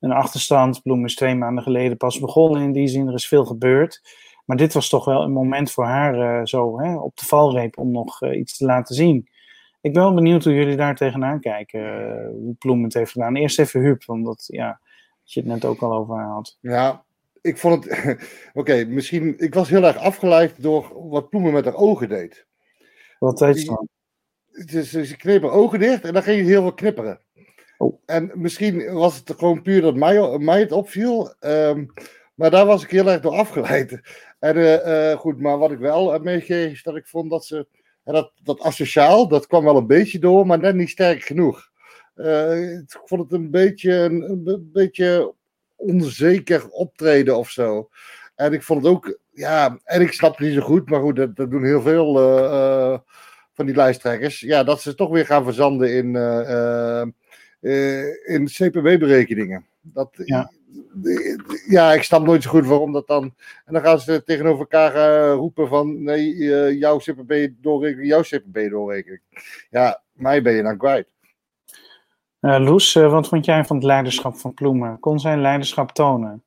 [0.00, 0.82] een, achterstand.
[0.82, 2.62] Ploemen is twee maanden geleden pas begonnen.
[2.62, 4.02] In die zin, er is veel gebeurd.
[4.44, 7.78] Maar dit was toch wel een moment voor haar uh, zo hè, op de valreep
[7.78, 9.28] om nog iets te laten zien.
[9.86, 11.80] Ik ben wel benieuwd hoe jullie daar tegenaan kijken.
[11.80, 13.36] Uh, hoe Ploem het heeft gedaan.
[13.36, 14.80] Eerst even Huub, omdat ja,
[15.22, 16.58] je het net ook al over had.
[16.60, 17.04] Ja,
[17.40, 17.98] ik vond het.
[17.98, 18.18] Oké,
[18.54, 19.34] okay, misschien.
[19.38, 22.46] Ik was heel erg afgeleid door wat Ploemen met haar ogen deed.
[23.18, 23.88] Wat deed ze dan?
[24.64, 27.20] Dus, ze kneep haar ogen dicht en dan ging je heel veel knipperen.
[27.78, 28.02] Oh.
[28.06, 31.34] En misschien was het gewoon puur dat mij, mij het opviel.
[31.40, 31.92] Um,
[32.34, 34.00] maar daar was ik heel erg door afgeleid.
[34.38, 37.44] En uh, uh, goed, maar wat ik wel heb meegegeven is dat ik vond dat
[37.44, 37.66] ze.
[38.42, 41.70] Dat, asociaal, dat kwam wel een beetje door, maar net niet sterk genoeg.
[42.16, 45.34] Uh, ik vond het een beetje, een, beetje
[45.76, 47.88] onzeker optreden of zo.
[48.34, 51.16] En ik vond het ook, ja, en ik snap het niet zo goed, maar goed,
[51.16, 52.14] dat, dat doen heel veel
[53.52, 54.40] van die lijsttrekkers.
[54.40, 56.14] Ja, dat ze toch weer gaan verzanden in,
[58.26, 59.66] in CPW-berekeningen.
[59.80, 60.50] Dat, ja
[61.68, 63.22] ja, ik snap nooit zo goed waarom dat dan.
[63.64, 68.22] En dan gaan ze tegenover elkaar uh, roepen van nee, uh, jouw CPB doorrekening, jouw
[68.22, 69.20] CPB doorrekening.
[69.70, 71.08] Ja, mij ben je dan kwijt.
[72.40, 74.98] Uh, Loes, wat vond jij van het leiderschap van Ploemen?
[75.00, 76.42] Kon zij leiderschap tonen?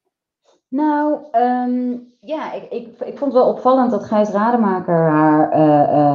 [0.68, 5.10] Nou, um, ja, ik, ik, ik vond het wel opvallend dat Gijs Rademaker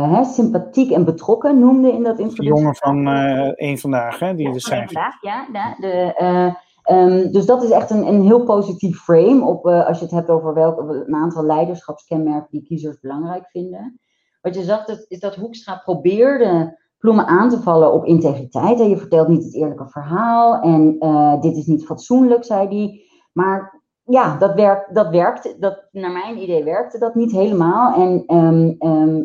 [0.09, 2.53] haar sympathiek en betrokken noemde in dat interview.
[2.53, 3.09] De jongen van
[3.55, 4.35] één vandaag, hè?
[4.35, 4.93] Die ja, de cijfers.
[4.93, 5.47] vandaag, ja.
[5.53, 6.55] De, de
[6.91, 10.15] Um, dus dat is echt een, een heel positief frame op, uh, als je het
[10.15, 14.01] hebt over welke, een aantal leiderschapskenmerken die kiezers belangrijk vinden.
[14.41, 18.81] Wat je zag dat, is dat Hoekstra probeerde Ploemen aan te vallen op integriteit.
[18.81, 23.03] En je vertelt niet het eerlijke verhaal en uh, dit is niet fatsoenlijk, zei hij.
[23.33, 27.95] Maar ja, dat, werkt, dat werkte, dat, naar mijn idee werkte dat niet helemaal.
[27.95, 28.77] En um,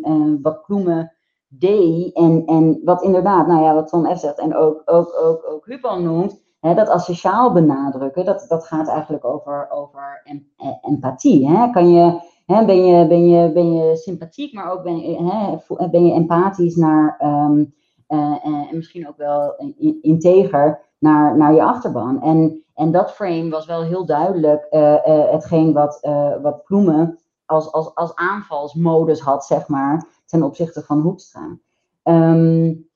[0.05, 1.13] um, wat Ploemen
[1.47, 5.51] deed en, en wat inderdaad, nou ja, wat Tom F zegt en ook, ook, ook,
[5.51, 10.21] ook Hupan noemt, Hè, dat asociaal benadrukken, dat, dat gaat eigenlijk over, over
[10.55, 11.69] eh, empathie.
[11.71, 16.13] Kan je, ben, je, ben, je, ben je sympathiek, maar ook ben je, ben je
[16.13, 17.73] empathisch naar, um,
[18.07, 19.55] uh, en misschien ook wel
[20.01, 22.21] integer naar, naar je achterban.
[22.21, 24.95] En, en dat frame was wel heel duidelijk uh,
[25.31, 26.07] hetgeen wat,
[26.41, 31.57] wat Ploemen als, als, als aanvalsmodus had, zeg maar, ten opzichte van Hoekstra.
[32.03, 32.88] Um,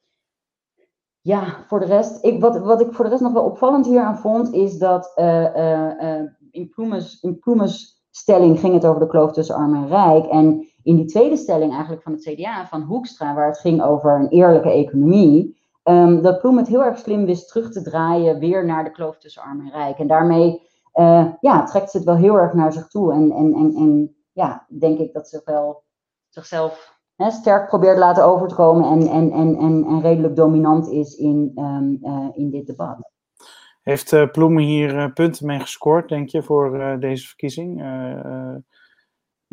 [1.23, 4.01] ja, voor de rest, ik, wat, wat ik voor de rest nog wel opvallend hier
[4.01, 6.21] aan vond, is dat uh, uh,
[6.51, 7.39] in, Ploemes, in
[8.09, 10.25] stelling ging het over de kloof tussen arm en rijk.
[10.25, 14.19] En in die tweede stelling eigenlijk van het CDA, van Hoekstra, waar het ging over
[14.19, 18.65] een eerlijke economie, um, dat Ploem het heel erg slim wist terug te draaien weer
[18.65, 19.99] naar de kloof tussen arm en rijk.
[19.99, 20.61] En daarmee
[21.39, 23.13] ja, trekt ze het wel heel erg naar zich toe.
[23.13, 25.83] En, en, en, en ja, denk ik dat ze wel
[26.29, 30.89] zichzelf hè, sterk probeert laten over te komen en, en, en, en, en redelijk dominant
[30.89, 33.11] is in, um, uh, in dit debat.
[33.81, 37.83] Heeft uh, Ploemen hier uh, punten mee gescoord, denk je, voor deze verkiezing?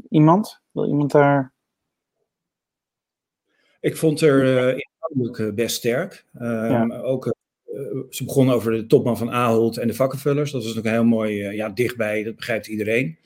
[0.08, 0.61] iemand?
[0.70, 1.52] Wil iemand daar.
[3.80, 4.44] Ik vond er
[4.78, 6.26] inhoudelijk best sterk.
[6.38, 7.00] Ja.
[7.02, 7.34] Ook
[8.11, 10.50] ze begonnen over de topman van Ahold en de vakkenvullers.
[10.50, 13.18] Dat was ook heel mooi, ja, dichtbij, dat begrijpt iedereen.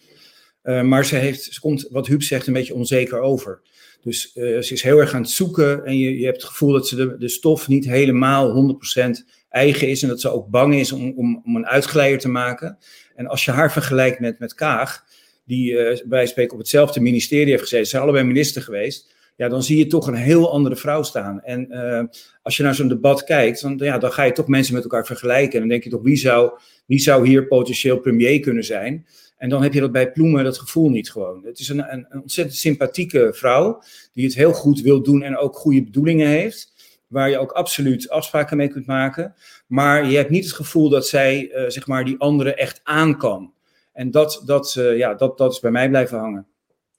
[0.62, 3.62] maar ze, heeft, ze komt, wat Huub zegt, een beetje onzeker over.
[4.04, 6.72] Dus uh, ze is heel erg aan het zoeken en je, je hebt het gevoel
[6.72, 9.10] dat ze de, stof niet helemaal 100%
[9.48, 12.78] eigen is en dat ze ook bang is om, om, om een uitglijder te maken.
[13.14, 15.04] En als je haar vergelijkt met, met Kaag,
[15.44, 19.48] die uh, bij spreken op hetzelfde ministerie heeft gezeten, ze zijn allebei minister geweest, ja,
[19.48, 21.42] dan zie je toch een heel andere vrouw staan.
[21.42, 22.02] En uh,
[22.42, 25.06] als je naar zo'n debat kijkt, dan, ja, dan ga je toch mensen met elkaar
[25.06, 25.52] vergelijken.
[25.52, 29.06] En dan denk je toch, wie zou, wie zou hier potentieel premier kunnen zijn?
[29.44, 31.44] En dan heb je dat bij Ploemen dat gevoel niet gewoon.
[31.44, 33.82] Het is een, een, een, ontzettend sympathieke vrouw
[34.12, 36.72] die het heel goed wil doen en ook goede bedoelingen heeft.
[37.06, 39.34] Waar je ook absoluut afspraken mee kunt maken.
[39.66, 43.16] Maar je hebt niet het gevoel dat zij uh, zeg maar die anderen echt aan
[43.16, 43.52] kan.
[43.92, 46.46] En dat, dat, uh, ja, dat, dat is bij mij blijven hangen.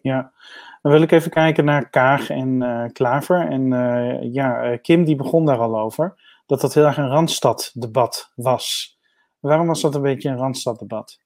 [0.01, 0.31] Ja,
[0.81, 3.47] dan wil ik even kijken naar Kaag en uh, Klaver.
[3.47, 3.69] En
[4.31, 6.15] ja, Kim die begon daar al over.
[6.45, 8.97] Dat dat heel erg een Randstad-debat was.
[9.39, 11.23] Waarom was dat een beetje een Randstad-debat?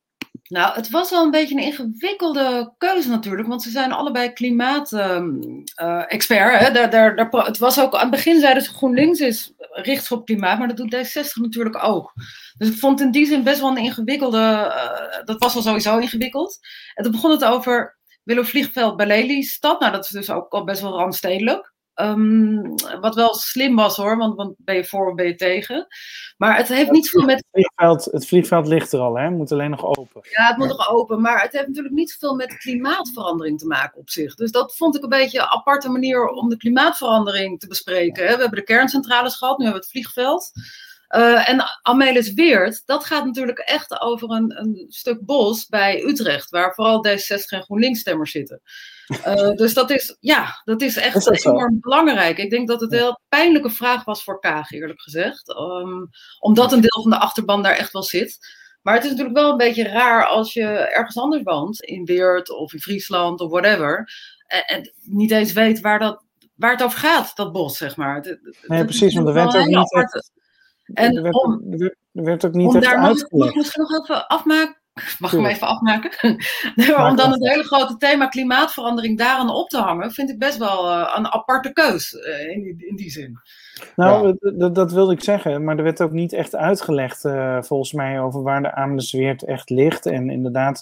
[0.50, 6.62] Nou, het was wel een beetje een ingewikkelde keuze natuurlijk, want ze zijn allebei klimaat-expert.
[6.62, 10.12] Uh, daar, daar, daar, het was ook aan het begin zeiden ze GroenLinks is richt
[10.12, 12.14] op klimaat, maar dat doet D60 natuurlijk ook.
[12.58, 14.38] Dus ik vond in die zin best wel een ingewikkelde.
[14.38, 16.60] Uh, dat was al sowieso ingewikkeld.
[16.93, 19.80] En toen begon het over willen vliegveld bij Lelystad.
[19.80, 21.74] Nou, dat is dus ook al best wel randstedelijk.
[22.02, 25.88] Um, wat wel slim was hoor, want, want ben je voor of ben je tegen.
[26.38, 27.36] Maar het heeft niet veel met.
[27.36, 29.24] Het vliegveld, het vliegveld ligt er al, hè?
[29.24, 30.22] Het moet alleen nog open.
[30.22, 31.22] Ja, het moet nog open.
[31.22, 34.36] Maar het heeft natuurlijk niet zoveel met klimaatverandering te maken op zich.
[34.36, 38.24] Dus dat vond ik een beetje een aparte manier om de klimaatverandering te bespreken.
[38.24, 40.52] We hebben de kerncentrales gehad, nu hebben we het vliegveld.
[41.16, 46.50] Uh, en Amelis Weert, dat gaat natuurlijk echt over een, een, stuk bos bij Utrecht,
[46.50, 48.62] waar vooral D66 en GroenLinks-stemmers zitten.
[49.10, 52.38] Uh, dus dat is, ja, dat is echt is enorm belangrijk.
[52.38, 55.49] Ik denk dat het een heel pijnlijke vraag was voor Kaag, eerlijk gezegd.
[55.49, 58.38] Um, omdat een deel van de achterban daar echt wel zit.
[58.82, 62.49] Maar het is natuurlijk wel een beetje raar als je ergens anders woont, in Weert
[62.49, 64.12] of in Friesland of whatever,
[64.47, 66.24] en, en niet eens weet waar, dat,
[66.55, 68.39] waar het over gaat, dat bos, zeg maar.
[68.68, 70.28] Nee, precies, want er werd ook niet...
[70.93, 71.74] En er werd, om,
[72.14, 72.99] er werd ook niet daar.
[72.99, 74.79] Mag ik misschien nog even afmaken?
[75.20, 76.12] Mag ik hem even afmaken?
[76.76, 80.58] nee, om dan het hele grote thema klimaatverandering daaraan op te hangen, vind ik best
[80.58, 83.39] wel uh, een aparte keus uh, in, die, in die zin.
[83.95, 84.70] Nou, ja.
[84.70, 88.41] dat wilde ik zeggen, maar er werd ook niet echt uitgelegd, uh, volgens mij, over
[88.41, 90.06] waar de Amelisweert echt ligt.
[90.06, 90.80] En inderdaad,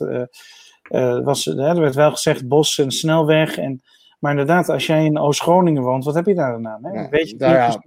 [1.23, 3.57] was, er werd wel gezegd bos en snelweg.
[3.57, 3.81] En,
[4.19, 6.85] maar inderdaad, als jij in Oost-Groningen woont, wat heb je daar dan aan?
[6.85, 7.01] Hè?
[7.01, 7.81] Ja, Weet je nou, ja.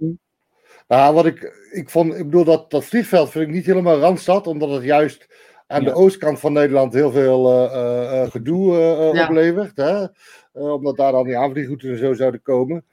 [0.91, 4.47] Nou, wat ik, ik vond, ik bedoel, dat, dat vliegveld vind ik niet helemaal randstad,
[4.47, 5.27] omdat het juist
[5.71, 9.23] aan de oostkant van Nederland heel veel uh, uh, gedoe uh, ja.
[9.23, 9.77] oplevert.
[9.77, 10.05] Hè?
[10.53, 12.85] omdat daar dan die aanvliegroutes en zo zouden komen.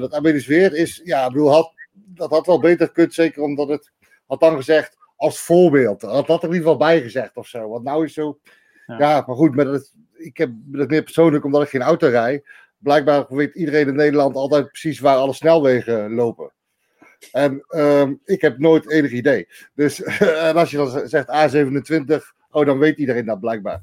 [0.00, 3.92] dat Weer is, ja, ik bedoel, had, dat had wel beter gekund, zeker omdat het,
[4.26, 6.02] had dan gezegd, als voorbeeld.
[6.02, 7.68] Had dat er in ieder geval bij gezegd of zo.
[7.68, 8.38] Want nou is zo,
[8.86, 12.08] ja, ja maar goed, met het, ik heb het meer persoonlijk omdat ik geen auto
[12.08, 12.48] rijd.
[12.78, 16.52] Blijkbaar weet iedereen in Nederland altijd precies waar alle snelwegen lopen.
[17.32, 19.48] En ehm, ik heb nooit enig idee.
[19.74, 20.04] Dus
[20.54, 23.82] als je dan zegt A27, oh, dan weet iedereen dat blijkbaar.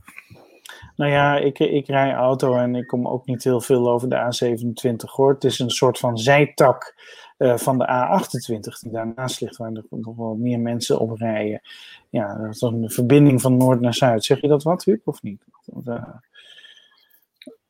[0.95, 4.15] Nou ja, ik, ik rij auto en ik kom ook niet heel veel over de
[4.15, 5.33] A27 hoor.
[5.33, 6.95] Het is een soort van zijtak
[7.37, 11.61] uh, van de A28 die daarnaast ligt, waar er nog wel meer mensen op rijden.
[12.09, 14.23] Ja, dat is een verbinding van noord naar zuid.
[14.23, 15.43] Zeg je dat wat, Huub, of niet?
[15.87, 16.03] Uh,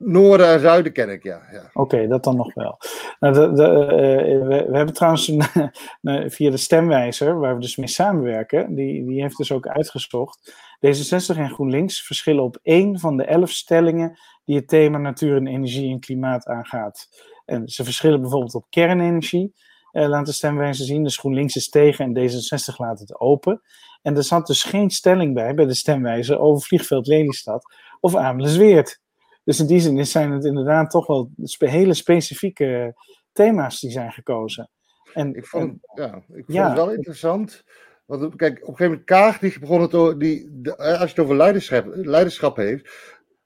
[0.06, 1.42] Noorden en zuiden ken ik, ja.
[1.52, 1.70] ja.
[1.74, 2.78] Oké, dat dan nog wel.
[3.20, 5.32] Nou, de, uh, we, we, hebben trouwens
[6.36, 10.54] via de stemwijzer, waar we dus mee samenwerken, die, die heeft dus ook uitgezocht.
[10.88, 15.48] D66 en GroenLinks verschillen op één van de elf stellingen die het thema natuur en
[15.48, 17.08] energie en klimaat aangaat.
[17.46, 19.54] En ze verschillen bijvoorbeeld op kernenergie,
[19.92, 21.04] uh, laat de stemwijzer zien.
[21.04, 23.62] Dus GroenLinks is tegen en D66 laat het open.
[24.02, 29.02] En er zat dus geen stelling bij, bij de stemwijzer, over vliegveld Lelystad of Amelisweert.
[29.44, 32.96] Dus in die zin zijn het inderdaad toch wel hele specifieke
[33.32, 34.70] thema's die zijn gekozen.
[35.14, 37.64] En, ik vond, ja, ik vond het wel interessant.
[38.06, 41.20] Want kijk, op een gegeven moment Kaag, die begon het die, de, als je het
[41.20, 42.92] over leiderschap, leiderschap heeft,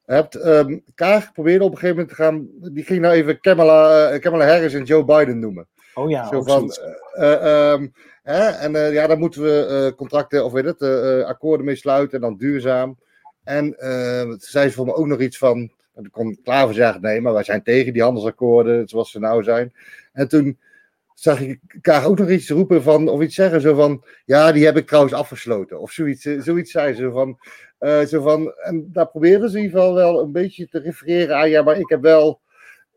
[0.05, 4.13] hebt, um, Kaag probeerde op een gegeven moment te gaan, die ging nou even Kamala,
[4.13, 5.67] uh, Kamala Harris en Joe Biden noemen.
[5.93, 6.71] Oh ja, Zo van,
[7.19, 7.93] uh, um,
[8.23, 10.81] hè, en uh, ja, daar moeten we contracten, of weet het,
[11.25, 12.97] akkoorden mee sluiten en dan duurzaam.
[13.43, 13.75] En
[14.37, 17.43] zei ze voor me ook nog iets van, en toen Klaver zeggen, nee, maar wij
[17.43, 19.73] zijn tegen die handelsakkoorden zoals ze nou zijn.
[20.13, 20.57] En toen
[21.13, 24.65] zag ik elkaar ook nog iets roepen van, of iets zeggen, zo van, ja, die
[24.65, 25.79] heb ik trouwens afgesloten.
[25.79, 27.37] Of zoiets, eh, zoiets zei ze van,
[27.79, 31.37] uh, zo van, en daar probeerden ze in ieder geval wel een beetje te refereren
[31.37, 32.39] aan, ja, maar ik heb wel,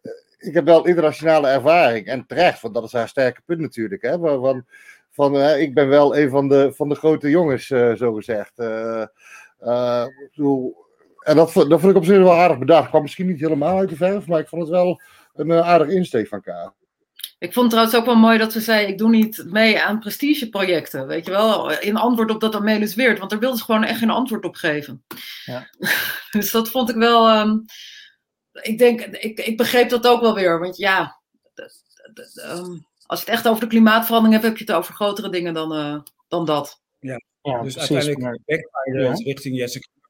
[0.02, 2.06] eh, ik heb wel internationale ervaring.
[2.06, 4.64] En terecht, want dat is haar sterke punt natuurlijk, hè, van,
[5.10, 8.52] van ik ben wel een van de, van de grote jongens, uh, zo gezegd.
[11.20, 12.88] En dat, dat vond ik op zich wel aardig bedacht.
[12.88, 15.00] kwam misschien niet helemaal uit de verf, maar ik vond het wel
[15.34, 16.72] een uh, aardig insteek van K.
[17.38, 19.98] Ik vond het trouwens ook wel mooi dat ze zei: Ik doe niet mee aan
[19.98, 21.06] prestigeprojecten.
[21.06, 23.18] Weet je wel, in antwoord op dat Amelis Weert.
[23.18, 25.04] Want daar wilde ze gewoon echt geen antwoord op geven.
[25.44, 25.70] Ja.
[26.30, 27.40] dus dat vond ik wel.
[27.40, 27.64] Um,
[28.52, 30.60] ik denk, ik, ik begreep dat ook wel weer.
[30.60, 31.20] Want ja,
[32.44, 35.54] um, als je het echt over de klimaatverandering hebt, heb je het over grotere dingen
[35.54, 36.80] dan, uh, dan dat.
[36.98, 39.12] Ja, ja dus precies, uiteindelijk backfire ja.
[39.12, 39.56] richting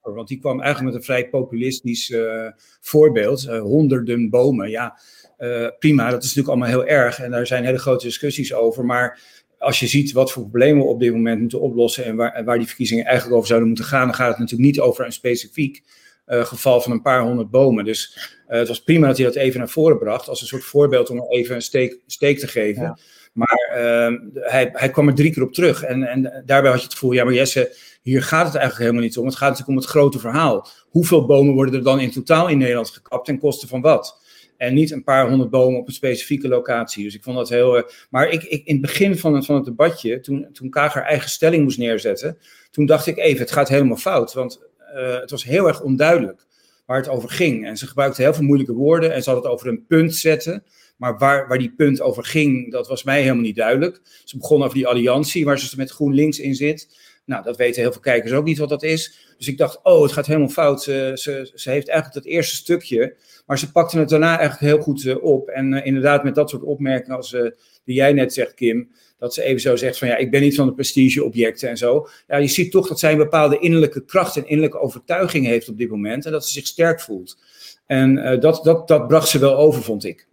[0.02, 2.46] Want die kwam eigenlijk met een vrij populistisch uh,
[2.80, 3.44] voorbeeld.
[3.44, 4.70] Uh, honderden bomen.
[4.70, 4.98] Ja,
[5.38, 7.20] uh, prima, dat is natuurlijk allemaal heel erg.
[7.20, 8.84] En daar zijn hele grote discussies over.
[8.84, 9.20] Maar
[9.58, 12.04] als je ziet wat voor problemen we op dit moment moeten oplossen.
[12.04, 14.06] en waar, waar die verkiezingen eigenlijk over zouden moeten gaan.
[14.06, 15.82] dan gaat het natuurlijk niet over een specifiek
[16.26, 17.84] geval van een paar honderd bomen.
[17.84, 21.10] Dus het was prima dat hij dat even naar voren bracht, als een soort voorbeeld
[21.10, 22.98] om even een steek, steek te geven.
[23.32, 25.82] Maar ehm, hij, hij kwam er drie keer op terug.
[25.82, 29.02] En, en daarbij had je het gevoel, ja, maar Jesse, hier gaat het eigenlijk helemaal
[29.02, 29.26] niet om.
[29.26, 30.68] Het gaat natuurlijk om het grote verhaal.
[30.88, 34.20] Hoeveel bomen worden er dan in totaal in Nederland gekapt ten koste van wat?
[34.56, 37.04] En niet een paar honderd bomen op een specifieke locatie.
[37.04, 37.76] Dus ik vond dat heel.
[37.76, 41.02] Uh, maar ik, ik, in het begin van het, van het debatje, toen, toen Kager
[41.02, 42.38] eigen stelling moest neerzetten,
[42.70, 44.32] toen dacht ik even, het gaat helemaal fout.
[44.32, 44.60] Want
[44.94, 46.46] uh, het was heel erg onduidelijk
[46.86, 47.66] waar het over ging.
[47.66, 50.64] En ze gebruikte heel veel moeilijke woorden en ze had het over een punt zetten.
[50.96, 54.00] Maar waar, waar die punt over ging, dat was mij helemaal niet duidelijk.
[54.24, 56.96] Ze begon over die alliantie waar ze met GroenLinks in zit.
[57.30, 59.34] Nou, dat weten heel veel kijkers ook niet wat dat is.
[59.38, 60.82] Dus ik dacht, oh, het gaat helemaal fout.
[60.82, 61.10] Ze,
[61.54, 63.16] ze, heeft eigenlijk dat eerste stukje,
[63.46, 65.48] maar ze pakte het daarna eigenlijk heel goed uh, op.
[65.48, 67.50] En uh, inderdaad, met dat soort opmerkingen als uh,
[67.84, 70.54] die jij net zegt, Kim, dat ze even zo zegt van ja, ik ben niet
[70.54, 72.08] van de prestigeobjecten en zo.
[72.26, 75.78] Ja, je ziet toch dat zij een bepaalde innerlijke kracht en innerlijke overtuiging heeft op
[75.78, 77.38] dit moment en dat ze zich sterk voelt.
[77.86, 80.28] En dat, dat, dat bracht ze wel over, vond ik.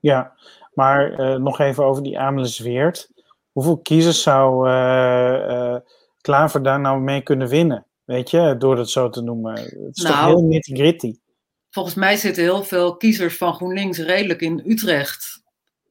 [0.00, 0.32] Ja,
[0.74, 3.10] maar nog even over die Amelisweert.
[3.52, 4.68] Hoeveel kiezers zou
[6.28, 7.86] Klaver daar nou mee kunnen winnen?
[8.04, 9.52] Weet je, door het zo te noemen.
[9.54, 11.18] Het is nou, toch heel nitty gritty.
[11.70, 15.42] Volgens mij zitten heel veel kiezers van GroenLinks redelijk in Utrecht.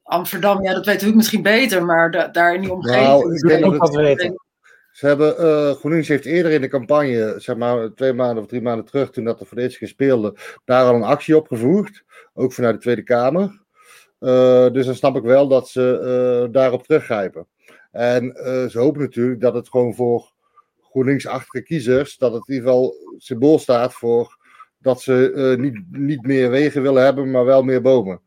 [0.02, 3.06] Amsterdam, ja, dat weet ik misschien beter, maar da daar in die omgeving.
[3.06, 4.34] Nou, ik denk dat weten.
[4.92, 8.62] Ze hebben, uh, GroenLinks heeft eerder in de campagne, zeg maar twee maanden of drie
[8.62, 10.34] maanden terug, toen dat er voor de eerste keer speelde,
[10.64, 12.04] daar al een actie op gevoerd.
[12.34, 13.62] Ook vanuit de Tweede Kamer.
[14.20, 17.46] Uh, dus dan snap ik wel dat ze uh, daarop teruggrijpen.
[17.90, 18.32] En
[18.70, 20.32] ze hopen natuurlijk dat het gewoon voor
[20.82, 24.38] GroenLinks-achtige kiezers, dat het in ieder geval symbool staat voor
[24.78, 28.20] dat ze uh, niet, niet meer wegen willen hebben, maar wel meer bomen.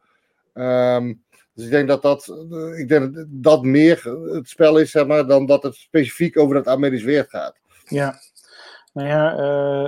[0.53, 4.03] Um, dus ik denk dat dat, uh, ik denk dat, meer
[4.33, 7.55] het spel is, zeg maar, dan dat het specifiek over dat Amerisch Weert gaat.
[7.85, 8.19] Ja,
[8.93, 9.39] nou ja,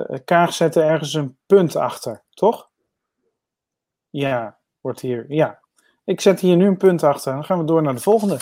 [0.10, 2.70] uh, Kaag zette ergens een punt achter, toch?
[4.10, 5.62] Ja, wordt hier, ja.
[6.06, 7.34] Ik zet hier nu een punt achter.
[7.34, 8.38] Dan gaan we door naar de volgende.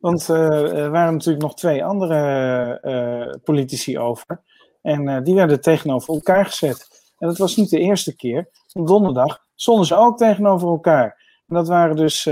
[0.00, 4.42] Want uh, er waren natuurlijk nog twee andere uh, politici over.
[4.82, 6.86] En uh, die werden tegenover elkaar gezet.
[7.18, 8.48] En dat was niet de eerste keer.
[8.72, 11.24] Donderdag stonden ze ook tegenover elkaar.
[11.46, 12.22] En dat waren dus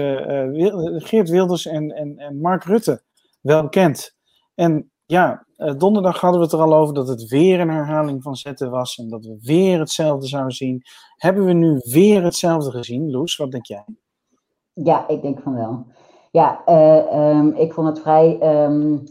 [1.04, 3.02] Geert Wilders en, en, en Mark Rutte.
[3.40, 4.14] Wel bekend.
[4.54, 8.36] En ja, donderdag hadden we het er al over dat het weer een herhaling van
[8.36, 8.96] zetten was.
[8.96, 10.82] En dat we weer hetzelfde zouden zien.
[11.16, 13.10] Hebben we nu weer hetzelfde gezien?
[13.10, 13.84] Loes, wat denk jij?
[14.72, 15.86] Ja, ik denk van wel.
[16.34, 18.38] Ja, uh, um, ik vond het vrij.
[18.64, 19.02] Um,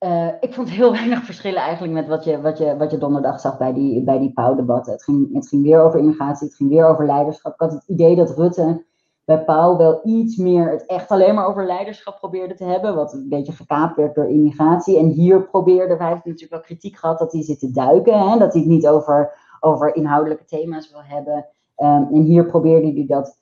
[0.00, 3.40] uh, ik vond heel weinig verschillen eigenlijk met wat je, wat je, wat je donderdag
[3.40, 4.92] zag bij die, bij die Pauw-debatten.
[4.92, 7.52] Het ging, het ging weer over immigratie, het ging weer over leiderschap.
[7.52, 8.84] Ik had het idee dat Rutte
[9.24, 12.94] bij Pauw wel iets meer het echt alleen maar over leiderschap probeerde te hebben.
[12.94, 14.98] Wat een beetje gekaapt werd door immigratie.
[14.98, 18.30] En hier probeerde, wij hebben natuurlijk wel kritiek gehad dat hij zit te duiken.
[18.30, 21.46] Hè, dat hij het niet over, over inhoudelijke thema's wil hebben.
[21.76, 23.40] Um, en hier probeerde hij dat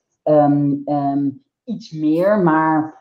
[1.64, 2.38] iets meer.
[2.38, 2.99] Maar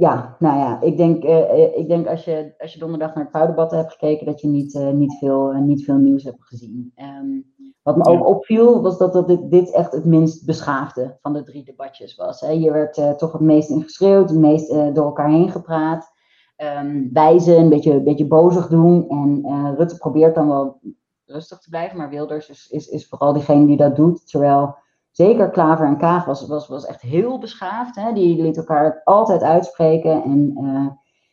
[0.00, 3.32] ja, nou ja, ik denk, uh, ik denk als, je, als je donderdag naar het
[3.32, 6.92] vrouwdebatten hebt gekeken, dat je niet, uh, niet, veel, uh, niet veel nieuws hebt gezien.
[6.96, 11.32] Um, wat me ook opviel, was dat, dat dit, dit, echt het minst beschaafde van
[11.32, 12.40] de drie debatjes was.
[12.40, 12.52] Hè.
[12.52, 16.12] Hier werd toch het meest in geschreeuwd, het meest door elkaar heen gepraat.
[16.82, 19.08] Um, wijzen, een beetje, een beetje bozig doen.
[19.08, 20.80] En Rutte probeert dan wel
[21.24, 24.30] rustig te blijven, maar Wilders is, is, is vooral diegene die dat doet.
[24.30, 24.76] Terwijl
[25.10, 27.96] zeker Klaver en Kaag was, was, was echt heel beschaafd.
[27.96, 28.12] Hè?
[28.12, 30.22] Die liet elkaar altijd uitspreken.
[30.22, 30.86] En, uh,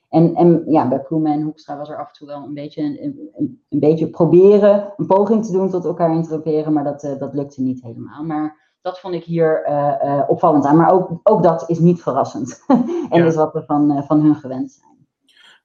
[0.10, 2.84] en, en ja, bij Ploemen en Hoekstra was er af en toe wel een beetje,
[2.84, 6.74] een, een, een beetje proberen, een poging te doen tot elkaar interroperen.
[6.74, 8.24] Maar dat, uh, dat lukte niet helemaal.
[8.24, 10.78] Maar dat vond ik hier uh, opvallend aan.
[10.78, 12.64] Maar ook, ook dat is niet verrassend.
[13.10, 13.26] en ja.
[13.26, 14.86] is wat we van, van hun gewend zijn.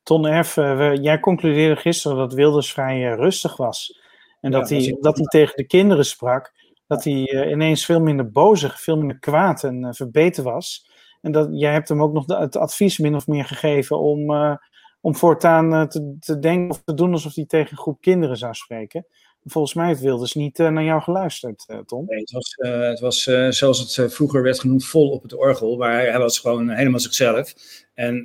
[0.02, 0.54] Ton F.,
[0.94, 4.00] jij concludeerde gisteren dat Wilders vrij rustig was.
[4.40, 6.52] En dat, ja, hij, dat hij tegen de kinderen sprak
[6.86, 10.90] dat hij uh, ineens veel minder bozig, veel minder kwaad en uh, verbeten was.
[11.20, 14.56] En dat, jij hebt hem ook nog het advies min of meer gegeven om, uh,
[15.00, 18.54] om voortaan te, te, denken of te doen alsof hij tegen een groep kinderen zou
[18.54, 19.06] spreken.
[19.44, 22.04] Volgens mij heeft Wilders niet naar jou geluisterd, Tom.
[22.06, 23.22] Nee, het was, het was
[23.58, 25.76] zoals het vroeger werd genoemd, vol op het orgel.
[25.76, 27.54] Maar hij was gewoon helemaal zichzelf.
[27.94, 28.24] En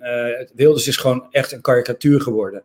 [0.53, 2.63] Wilders is gewoon echt een karikatuur geworden.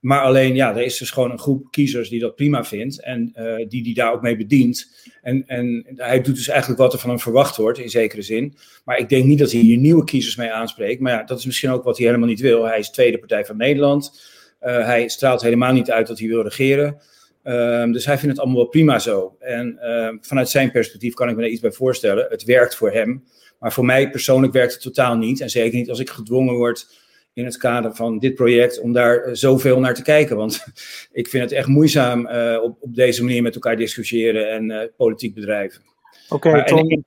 [0.00, 3.32] Maar alleen, ja, er is dus gewoon een groep kiezers die dat prima vindt en
[3.38, 5.08] uh, die die daar ook mee bedient.
[5.22, 8.56] En, en hij doet dus eigenlijk wat er van hem verwacht wordt, in zekere zin.
[8.84, 11.00] Maar ik denk niet dat hij hier nieuwe kiezers mee aanspreekt.
[11.00, 12.64] Maar ja, dat is misschien ook wat hij helemaal niet wil.
[12.64, 14.20] Hij is Tweede Partij van Nederland.
[14.62, 17.00] Uh, hij straalt helemaal niet uit dat hij wil regeren.
[17.44, 19.36] Uh, dus hij vindt het allemaal wel prima zo.
[19.38, 22.26] En ehm, vanuit zijn perspectief kan ik me daar iets bij voorstellen.
[22.28, 23.24] Het werkt voor hem.
[23.58, 25.40] Maar voor mij persoonlijk werkt het totaal niet.
[25.40, 26.86] En zeker niet als ik gedwongen word
[27.32, 30.36] in het kader van dit project om daar zoveel naar te kijken.
[30.36, 30.64] Want
[31.12, 32.26] ik vind het echt moeizaam
[32.62, 35.82] op, op deze manier met elkaar discussiëren en politiek bedrijven.
[36.28, 37.02] Oké, okay,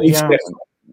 [0.00, 0.28] ja,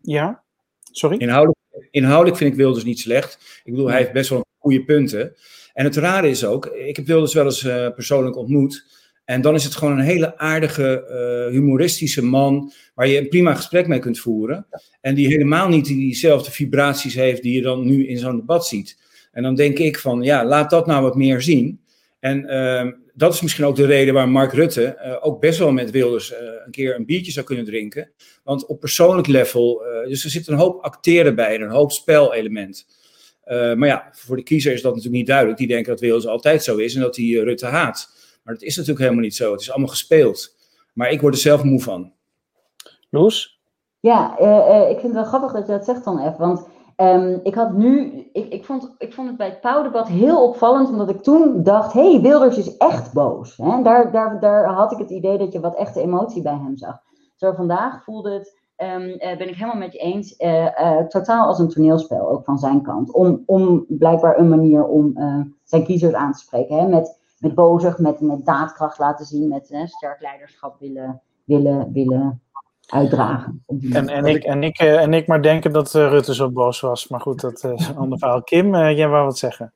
[0.01, 0.43] ja,
[0.91, 1.17] sorry?
[1.17, 1.57] Inhoudelijk,
[1.91, 3.61] inhoudelijk vind ik Wilders niet slecht.
[3.63, 5.35] Ik bedoel, hij heeft best wel goede punten.
[5.73, 7.61] En het rare is ook, ik heb Wilders wel eens
[7.95, 8.85] persoonlijk ontmoet.
[9.25, 11.05] En dan is het gewoon een hele aardige,
[11.47, 14.67] uh, humoristische man, waar je een prima gesprek mee kunt voeren.
[15.01, 18.97] En die helemaal niet diezelfde vibraties heeft die je dan nu in zo'n debat ziet.
[19.31, 21.79] En dan denk ik van, ja, laat dat nou wat meer zien.
[22.19, 25.71] En uh, dat is misschien ook de reden waar Mark Rutte uh, ook best wel
[25.71, 28.11] met Wilders uh, een keer een biertje zou kunnen drinken.
[28.43, 32.85] Want op persoonlijk level, dus er zit een hoop acteren bij en een hoop spelelement.
[33.45, 35.57] maar ja, voor de kiezer is dat natuurlijk niet duidelijk.
[35.57, 38.13] Die denken dat Wilders altijd zo is en dat hij Rutte haat.
[38.45, 39.51] Maar dat is natuurlijk helemaal niet zo.
[39.51, 40.55] Het is allemaal gespeeld.
[40.93, 42.11] Maar ik word er zelf moe van.
[43.09, 43.59] Loes?
[43.99, 46.37] Ja, uh, uh, ik vind het wel grappig dat je dat zegt dan even.
[46.37, 46.67] Want
[46.97, 50.89] um, ik had nu, ik, ik, vond, ik vond het bij het Pauwdebat heel opvallend,
[50.89, 53.57] omdat ik toen dacht, hé, hey, Wilders is echt boos.
[53.57, 53.81] Hè?
[53.81, 57.01] Daar, daar, daar had ik het idee dat je wat echte emotie bij hem zag.
[57.35, 60.35] Zo vandaag voelde het, um, uh, ben ik helemaal met je eens,
[61.09, 63.13] totaal als een toneelspel, ook van zijn kant.
[63.13, 65.13] Om, om blijkbaar een manier om
[65.63, 66.77] zijn kiezers aan te spreken.
[66.77, 66.87] Hè?
[66.87, 72.41] Met met bozig, met, met daadkracht laten zien, met hè, sterk leiderschap willen, willen, willen
[72.85, 73.63] uitdragen.
[73.91, 77.07] En, en, ik, en, ik, en ik maar denken dat uh, Rutte zo boos was.
[77.07, 78.43] Maar goed, dat is een ander verhaal.
[78.43, 79.73] Kim, uh, jij wou wat zeggen?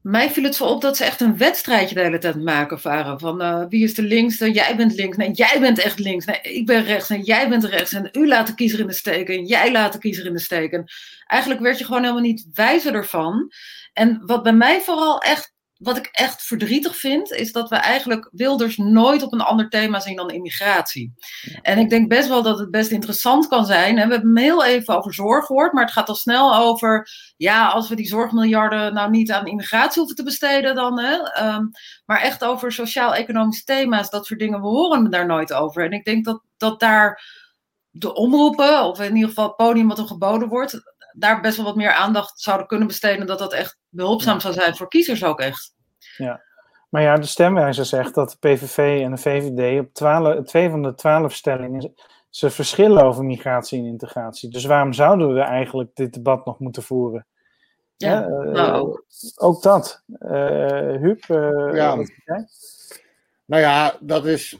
[0.00, 3.20] Mij viel het zo op dat ze echt een wedstrijdje de hele tijd maken waren.
[3.20, 4.52] Van uh, wie is de linkste?
[4.52, 5.16] Jij bent links.
[5.16, 6.24] Nee, jij bent echt links.
[6.24, 7.10] Nee, ik ben rechts.
[7.10, 7.92] En jij bent rechts.
[7.92, 9.28] En u laat de kiezer in de steek.
[9.28, 10.72] En jij laat de kiezer in de steek.
[10.72, 10.84] En
[11.26, 13.52] eigenlijk werd je gewoon helemaal niet wijzer ervan.
[13.92, 15.53] En wat bij mij vooral echt
[15.84, 20.00] wat ik echt verdrietig vind, is dat we eigenlijk Wilders nooit op een ander thema
[20.00, 21.12] zien dan immigratie.
[21.62, 23.98] En ik denk best wel dat het best interessant kan zijn.
[23.98, 27.68] En we hebben heel even over zorg gehoord, maar het gaat al snel over, ja,
[27.68, 30.98] als we die zorgmiljarden nou niet aan immigratie hoeven te besteden, dan.
[30.98, 31.70] Hè, um,
[32.04, 35.84] maar echt over sociaal-economische thema's, dat soort dingen, we horen daar nooit over.
[35.84, 37.22] En ik denk dat, dat daar
[37.90, 40.82] de omroepen, of in ieder geval het podium wat er geboden wordt,
[41.16, 43.26] daar best wel wat meer aandacht zouden kunnen besteden.
[43.26, 45.73] Dat dat echt behulpzaam zou zijn voor kiezers ook echt.
[46.16, 46.42] Ja,
[46.88, 50.82] maar ja, de stemwijzer zegt dat de PVV en de VVD op 12, twee van
[50.82, 51.94] de twaalf stellingen
[52.34, 54.50] ze verschillen over migratie en integratie.
[54.50, 57.26] Dus waarom zouden we eigenlijk dit debat nog moeten voeren?
[57.96, 59.02] Ja, uh, nou.
[59.36, 60.02] ook dat.
[60.06, 61.96] Uh, Huub, uh, ja.
[63.44, 64.58] Nou ja, dat is.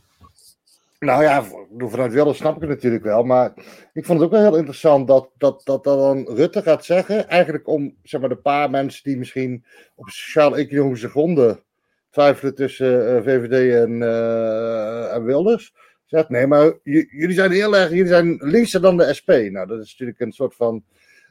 [1.04, 1.44] Nou ja,
[1.78, 3.22] vanuit Wilders snap ik het natuurlijk wel.
[3.22, 3.52] Maar
[3.92, 7.28] ik vond het ook wel heel interessant dat, dat, dat, dat dan Rutte gaat zeggen.
[7.28, 11.62] Eigenlijk om zeg maar, de paar mensen die misschien op sociaal-economische gronden
[12.10, 15.74] twijfelen tussen uh, VVD en, uh, en Wilders.
[16.04, 19.30] Zegt nee, maar jullie zijn heel erg, jullie zijn linkser dan de SP.
[19.30, 20.84] Nou, dat is natuurlijk een soort van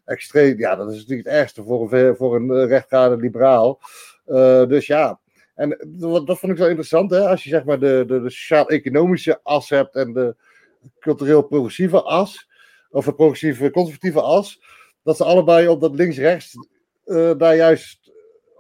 [0.06, 0.58] extreem.
[0.58, 3.80] Ja, dat is natuurlijk het ergste voor een, voor een rechtgaarde liberaal.
[4.28, 5.20] Uh, dus ja,
[5.56, 7.28] en dat, dat vond ik wel interessant, hè?
[7.28, 10.36] als je zeg maar de, de, de sociaal-economische as hebt en de
[11.00, 12.50] cultureel-progressieve as,
[12.90, 14.62] of de progressieve-conservatieve as,
[15.04, 16.56] dat ze allebei op dat links-rechts
[17.06, 18.12] uh, daar juist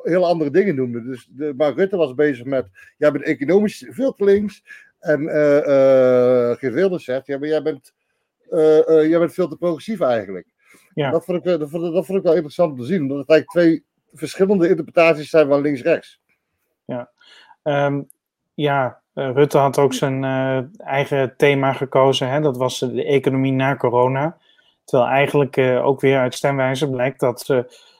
[0.04, 1.06] heel andere dingen noemden.
[1.06, 2.68] Dus de, maar Rutte was bezig met,
[2.98, 4.64] jij bent economisch veel te links,
[5.00, 7.94] en uh, uh, Geert Wilders zegt, ja, maar jij bent,
[8.86, 10.48] jij bent veel te progressief eigenlijk.
[10.94, 11.12] Ja.
[11.12, 13.30] Dat, vond ik, dat, vond, dat vond ik wel interessant om te zien, omdat het
[13.30, 13.84] eigenlijk twee
[14.14, 16.22] verschillende interpretaties zijn van links-rechts.
[16.86, 17.10] Ja,
[17.64, 18.10] um,
[18.54, 22.30] ja uh, Rutte had ook zijn uh, eigen thema gekozen.
[22.30, 22.42] Hè?
[22.42, 24.38] Dat was de economie na corona.
[24.86, 27.92] Terwijl eigenlijk ook weer uit stemwijzer blijkt dat ze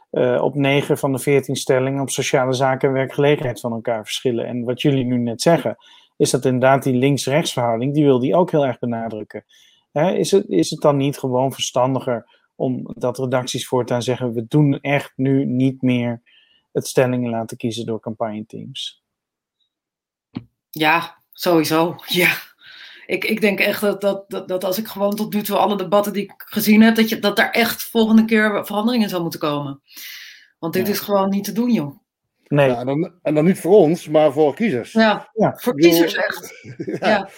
[0.42, 4.46] op negen van de veertien stellingen op sociale zaken en werkgelegenheid van elkaar verschillen.
[4.46, 5.78] En wat jullie nu net zeggen,
[6.18, 9.46] is dat inderdaad die links-rechts verhouding, die wil die ook heel erg benadrukken.
[9.92, 10.12] Hè?
[10.12, 12.26] Is, het, is het dan niet gewoon verstandiger
[12.56, 16.22] om dat redacties voortaan zeggen, we doen echt nu niet meer
[16.74, 19.04] het stellingen laten kiezen door campagneteams.
[20.70, 21.96] Ja, sowieso.
[22.08, 22.52] Ja.
[23.06, 25.78] Ik, ik denk echt dat, dat, dat, dat als ik gewoon tot nu toe alle
[25.78, 29.40] debatten die ik gezien heb, dat, je, dat daar echt volgende keer veranderingen zou moeten
[29.40, 29.82] komen.
[30.60, 31.98] Want dit is gewoon niet te doen, joh.
[32.48, 32.70] Nee.
[32.70, 34.92] Ja, en, dan, en dan niet voor ons, maar voor kiezers.
[34.92, 35.54] Ja, ja.
[35.56, 36.54] voor kiezers echt.
[37.00, 37.30] ja.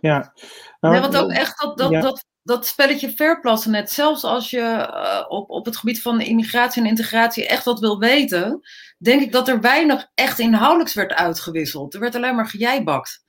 [0.00, 0.32] ja.
[0.80, 5.24] Nou, want ook echt dat, dat, dat, dat spelletje verplassen net, zelfs als je uh,
[5.28, 8.60] op, op het gebied van immigratie en integratie echt wat wil weten,
[8.98, 11.94] denk ik dat er weinig echt inhoudelijks werd uitgewisseld.
[11.94, 13.24] Er werd alleen maar gejijbakt.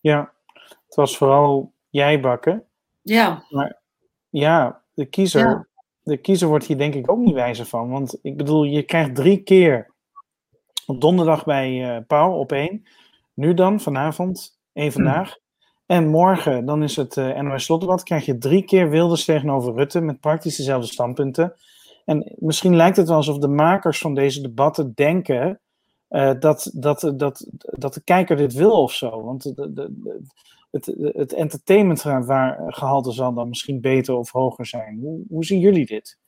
[0.00, 0.32] Ja,
[0.86, 2.64] het was vooral jijbakken.
[3.02, 3.44] Ja.
[3.48, 3.80] Maar
[4.28, 5.66] ja, de kiezer, ja.
[6.02, 7.90] de kiezer wordt hier denk ik ook niet wijzer van.
[7.90, 9.90] Want ik bedoel, je krijgt drie keer
[10.86, 12.86] op donderdag bij uh, Pauw op één.
[13.34, 15.36] Nu dan, vanavond, één vandaag.
[15.92, 20.00] En morgen, dan is het uh, NOS Slotdebat, krijg je drie keer Wilders tegenover Rutte
[20.00, 21.54] met praktisch dezelfde standpunten.
[22.04, 25.60] En misschien lijkt het wel alsof de makers van deze debatten denken
[26.10, 29.22] uh, dat, dat, dat, dat de kijker dit wil of zo.
[29.22, 30.20] Want de, de,
[30.70, 34.98] het, het entertainmentgehalte zal dan misschien beter of hoger zijn.
[35.00, 36.18] Hoe, hoe zien jullie dit?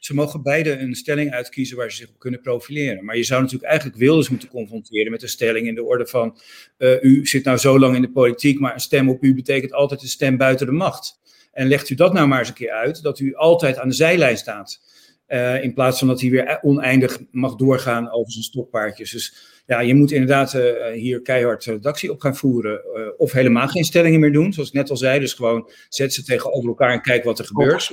[0.00, 3.04] Ze mogen beide een stelling uitkiezen waar ze zich op kunnen profileren.
[3.04, 6.38] Maar je zou natuurlijk eigenlijk Wilders moeten confronteren met een stelling in de orde van:
[6.78, 9.72] uh, u zit nou zo lang in de politiek, maar een stem op u betekent
[9.72, 11.20] altijd een stem buiten de macht.
[11.52, 13.94] En legt u dat nou maar eens een keer uit, dat u altijd aan de
[13.94, 14.80] zijlijn staat.
[15.28, 19.10] Uh, in plaats van dat hij weer oneindig mag doorgaan over zijn stokpaardjes.
[19.10, 19.34] Dus
[19.66, 22.80] ja, je moet inderdaad uh, hier keihard redactie op gaan voeren.
[22.96, 25.20] Uh, of helemaal geen stellingen meer doen, zoals ik net al zei.
[25.20, 27.90] Dus gewoon zet ze tegenover elkaar en kijk wat er gebeurt.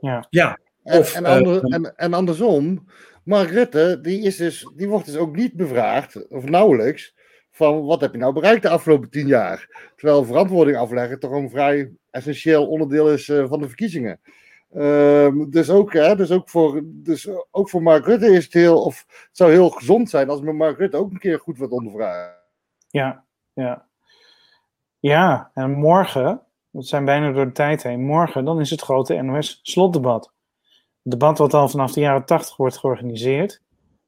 [0.00, 0.26] Ja.
[0.30, 2.86] ja, of, en, en, ander, en, en, andersom,
[3.24, 7.14] Mark Rutte, die, is dus, die wordt dus ook niet bevraagd, of nauwelijks,
[7.50, 9.90] van wat heb je nou bereikt de afgelopen tien jaar?
[9.96, 14.20] Terwijl verantwoording afleggen toch een vrij essentieel onderdeel is uh, van de verkiezingen.
[14.76, 18.82] Um, dus, ook, hè, dus, ook voor, dus ook voor Mark Rutte is het heel,
[18.82, 22.34] of het zou heel gezond zijn als Mark Rutte ook een keer goed wordt ondervraagd.
[22.88, 23.86] Ja, ja.
[24.98, 29.22] Ja, en morgen, we zijn bijna door de tijd heen, morgen dan is het grote
[29.22, 30.32] NOS-slotdebat
[31.08, 33.62] debat wat al vanaf de jaren tachtig wordt georganiseerd.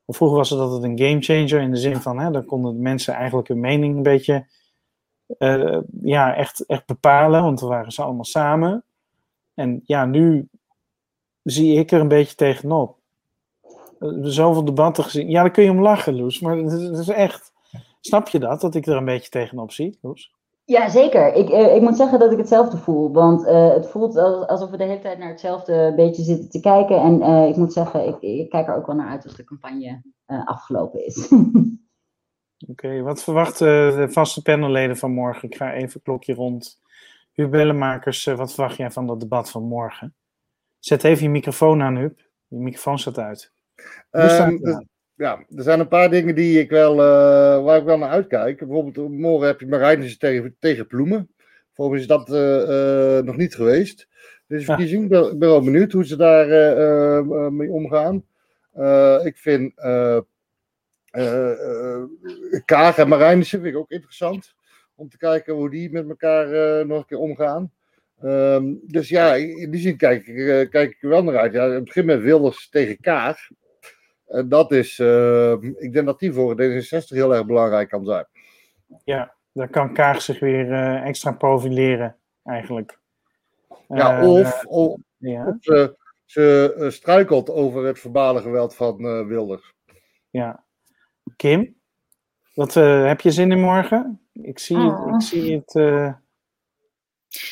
[0.06, 3.14] Vroeger was het altijd een gamechanger in de zin van, hè, dan konden de mensen
[3.14, 4.46] eigenlijk hun mening een beetje
[5.38, 8.84] uh, ja, echt, echt bepalen, want dan waren ze allemaal samen.
[9.54, 10.48] En ja, nu
[11.42, 12.98] zie ik er een beetje tegenop.
[14.00, 15.30] Uh, zoveel debatten gezien.
[15.30, 17.52] Ja, daar kun je om lachen, Loes, maar het is echt.
[18.00, 20.34] Snap je dat, dat ik er een beetje tegenop zie, Loes?
[20.68, 21.34] Ja, zeker.
[21.34, 23.12] Ik, eh, ik moet zeggen dat ik hetzelfde voel.
[23.12, 27.00] Want uh, het voelt alsof we de hele tijd naar hetzelfde beetje zitten te kijken.
[27.00, 29.44] En uh, ik moet zeggen, ik, ik, kijk er ook wel naar uit als de
[29.44, 31.28] campagne afgelopen is.
[31.28, 31.46] Oké,
[32.68, 35.48] okay, wat verwachten de vaste panelleden van morgen?
[35.48, 36.80] Ik ga even klokje rond.
[37.32, 37.52] Huub
[38.36, 40.14] wat verwacht jij van dat debat van morgen?
[40.78, 42.18] Zet even je microfoon aan, Huub.
[42.46, 43.52] Je microfoon staat uit.
[44.10, 44.88] Um,
[45.18, 48.58] ja, er zijn een paar dingen die ik wel, uh, waar ik wel naar uitkijk.
[48.58, 51.30] Bijvoorbeeld morgen heb je Marijnissen tegen, tegen Ploemen.
[51.72, 54.08] Volgens is dat uh, uh, nog niet geweest.
[54.46, 55.02] Deze verkiezing.
[55.02, 56.46] Ik ben, ben, wel benieuwd hoe ze daar
[57.52, 58.24] mee omgaan.
[59.24, 59.74] ik vind
[62.64, 64.54] Kaag en Marijnissen vind ik ook interessant.
[64.94, 67.72] Om te kijken hoe die met elkaar nog een keer omgaan.
[68.24, 70.24] Um, dus ja, in die zin kijk,
[70.70, 71.52] kijk ik er wel naar uit.
[71.52, 73.38] Ja, het begin met Wilders tegen Kaag.
[74.28, 78.26] En dat is, uh, ik denk dat die voor D66 heel erg belangrijk kan zijn.
[79.04, 82.98] Ja, daar kan Kaag zich weer uh, extra profileren, eigenlijk.
[83.88, 85.46] Ja, uh, of, of, ja.
[85.46, 89.74] of ze, ze struikelt over het verbale geweld van Wilders.
[90.30, 90.64] Ja.
[91.36, 91.76] Kim,
[92.54, 94.20] wat heb je zin in morgen?
[94.32, 95.14] Ik zie, oh.
[95.14, 95.74] ik zie het.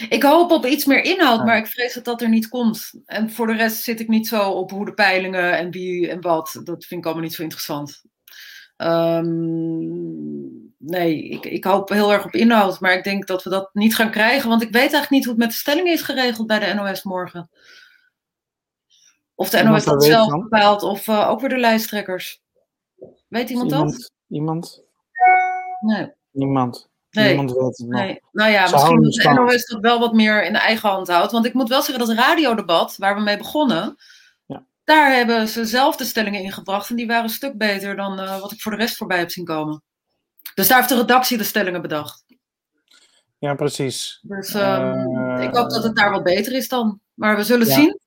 [0.09, 2.93] Ik hoop op iets meer inhoud, maar ik vrees dat dat er niet komt.
[3.05, 6.21] En voor de rest zit ik niet zo op hoe de peilingen en wie en
[6.21, 6.61] wat.
[6.65, 8.03] Dat vind ik allemaal niet zo interessant.
[8.77, 13.71] Um, nee, ik, ik hoop heel erg op inhoud, maar ik denk dat we dat
[13.73, 16.47] niet gaan krijgen, want ik weet eigenlijk niet hoe het met de stelling is geregeld
[16.47, 17.51] bij de NOS morgen.
[19.35, 22.43] Of de NOS dat zelf bepaalt, of uh, ook weer de lijsttrekkers.
[23.29, 24.13] Weet iemand, iemand dat?
[24.29, 24.83] Iemand?
[25.81, 26.13] Nee.
[26.31, 26.89] Niemand.
[27.17, 27.29] Nee.
[27.29, 28.01] Niemand weet het nog.
[28.01, 28.21] Nee.
[28.33, 31.33] Nou ja, misschien dat de NOS dat wel wat meer in de eigen hand houdt.
[31.33, 33.97] Want ik moet wel zeggen dat radiodebat, waar we mee begonnen,
[34.87, 36.91] daar hebben ze zelf de stellingen ingebracht.
[36.91, 39.31] En die waren een stuk beter dan uh, wat ik voor de rest voorbij heb
[39.31, 39.83] zien komen.
[40.55, 42.25] Dus daar heeft de redactie de stellingen bedacht.
[43.39, 44.21] Ja, precies.
[44.23, 47.01] Dus um, uh, ik hoop dat het daar wat beter is dan.
[47.15, 47.75] Maar we zullen ja.
[47.75, 48.01] zien.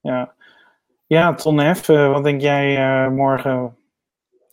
[0.00, 0.34] Ja,
[1.06, 3.77] ja Ton F., uh, wat denk jij morgen?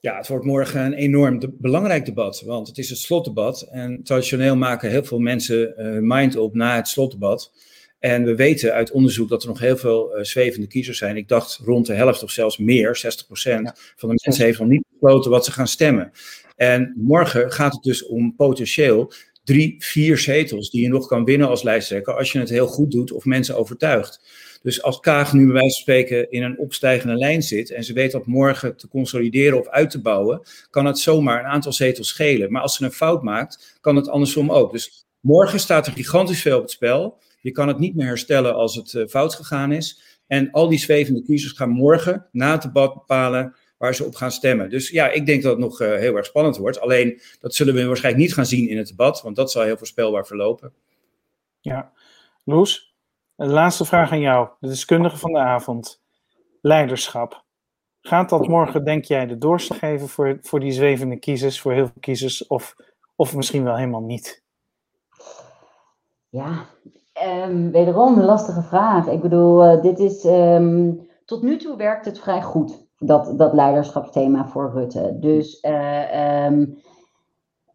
[0.05, 3.61] Ja, het wordt morgen een enorm de belangrijk debat, want het is het slotdebat.
[3.71, 7.51] En traditioneel maken heel veel mensen uh, mind op na het slotdebat.
[7.99, 11.17] En we weten uit onderzoek dat er nog heel veel uh, zwevende kiezers zijn.
[11.17, 13.75] Ik dacht rond de helft of zelfs meer, 60% ja.
[13.95, 16.11] van de mensen heeft nog niet besloten wat ze gaan stemmen.
[16.55, 19.11] En morgen gaat het dus om potentieel
[19.43, 22.91] drie, vier zetels die je nog kan winnen als lijsttrekker als je het heel goed
[22.91, 24.21] doet of mensen overtuigt.
[24.65, 27.93] Dus als Kaag nu bij wijze van spreken in een opstijgende lijn zit en ze
[27.93, 32.07] weet dat morgen te consolideren of uit te bouwen, kan het zomaar een aantal zetels
[32.07, 32.51] schelen.
[32.51, 34.71] Maar als ze een fout maakt, kan het andersom ook.
[34.71, 37.17] Dus morgen staat er gigantisch veel op het spel.
[37.41, 40.01] Je kan het niet meer herstellen als het uh, fout gegaan is.
[40.27, 44.31] En al die zwevende kiezers gaan morgen na het debat bepalen waar ze op gaan
[44.31, 44.69] stemmen.
[44.69, 46.79] Dus ja, ik denk dat het nog uh, heel erg spannend wordt.
[46.79, 49.77] Alleen dat zullen we waarschijnlijk niet gaan zien in het debat, want dat zal heel
[49.77, 50.73] voorspelbaar verlopen.
[51.59, 51.91] Ja,
[52.43, 52.94] Loes?
[53.35, 56.01] De laatste vraag aan jou, de deskundige van de avond.
[56.61, 57.43] Leiderschap.
[58.01, 61.85] Gaat dat morgen, denk jij, de doorslag geven voor, voor die zwevende kiezers, voor heel
[61.85, 62.75] veel kiezers, of,
[63.15, 64.43] of misschien wel helemaal niet?
[66.29, 66.65] Ja,
[67.47, 69.07] um, wederom een lastige vraag.
[69.07, 70.23] Ik bedoel, dit is.
[70.23, 70.91] Ehm,
[71.25, 75.17] tot nu toe werkt het vrij goed, dat, dat leiderschapsthema voor Rutte.
[75.19, 76.77] Dus um,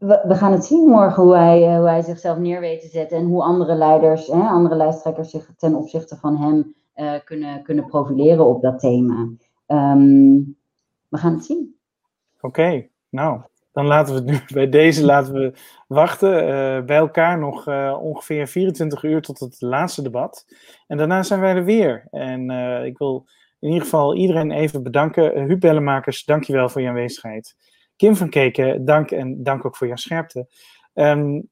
[0.01, 3.25] we, gaan het zien morgen hoe hij, hoe hij zichzelf neer weet te zetten en
[3.25, 8.47] hoe andere leiders, hè, andere lijsttrekkers zich ten opzichte van hem uh, kunnen, kunnen profileren
[8.47, 9.29] op dat thema.
[9.67, 10.57] Um,
[11.09, 11.77] we gaan het zien.
[12.41, 13.41] Oké, nou,
[13.73, 15.53] dan laten we het nu bij deze laten we
[15.87, 16.33] wachten.
[16.33, 17.67] Uh, bij elkaar nog
[18.01, 20.47] ongeveer 24 uur tot het laatste debat.
[20.87, 22.07] En daarna zijn wij er weer.
[22.11, 22.51] En
[22.85, 23.27] ik wil
[23.59, 25.45] in ieder geval iedereen even bedanken.
[25.45, 27.57] Huub Bellemakers, dankjewel voor je aanwezigheid.
[28.01, 30.47] Kim van Keken, dank en dank ook voor jouw scherpte.
[30.95, 31.49] Um,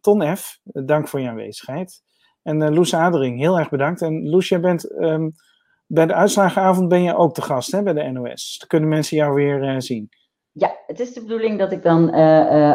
[0.00, 2.02] Ton F., dank voor je aanwezigheid.
[2.42, 4.02] En uh, Loes Adering, heel erg bedankt.
[4.02, 5.32] En Loes, jij bent um,
[5.86, 8.30] bij de uitslagenavond ben je ook te gast hè, bij de NOS.
[8.30, 10.08] Dus dan kunnen mensen jou weer uh, zien.
[10.52, 12.14] Ja, het is de bedoeling dat ik dan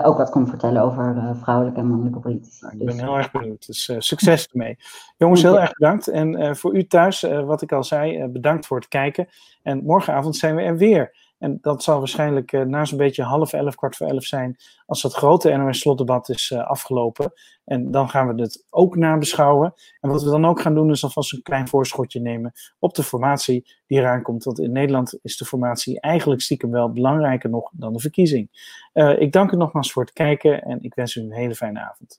[0.03, 2.57] ook wat kom vertellen over vrouwelijke en mannelijke politici.
[2.61, 3.65] Nou, ik ben dus, heel erg benieuwd.
[3.65, 4.78] Dus succes ermee.
[5.17, 6.07] Jongens, heel erg bedankt.
[6.07, 9.28] En voor u thuis, wat ik al zei, bedankt voor het kijken.
[9.63, 11.15] En morgenavond zijn we er weer.
[11.39, 15.01] En dat zal waarschijnlijk uh, na zo'n beetje half elf, kwart voor elf zijn, als
[15.01, 17.33] dat grote NOS-slotdebat is uh, afgelopen.
[17.65, 19.73] En dan gaan we het ook nabeschouwen.
[19.99, 23.03] En wat we dan ook gaan doen, is alvast een klein voorschotje nemen op de
[23.03, 24.43] formatie die eraan komt.
[24.43, 28.49] Want in Nederland is de formatie eigenlijk stiekem wel belangrijker nog dan de verkiezing.
[28.93, 31.79] Uh, ik dank u nogmaals voor het kijken en ik wens u een hele fijne
[31.79, 32.15] avond.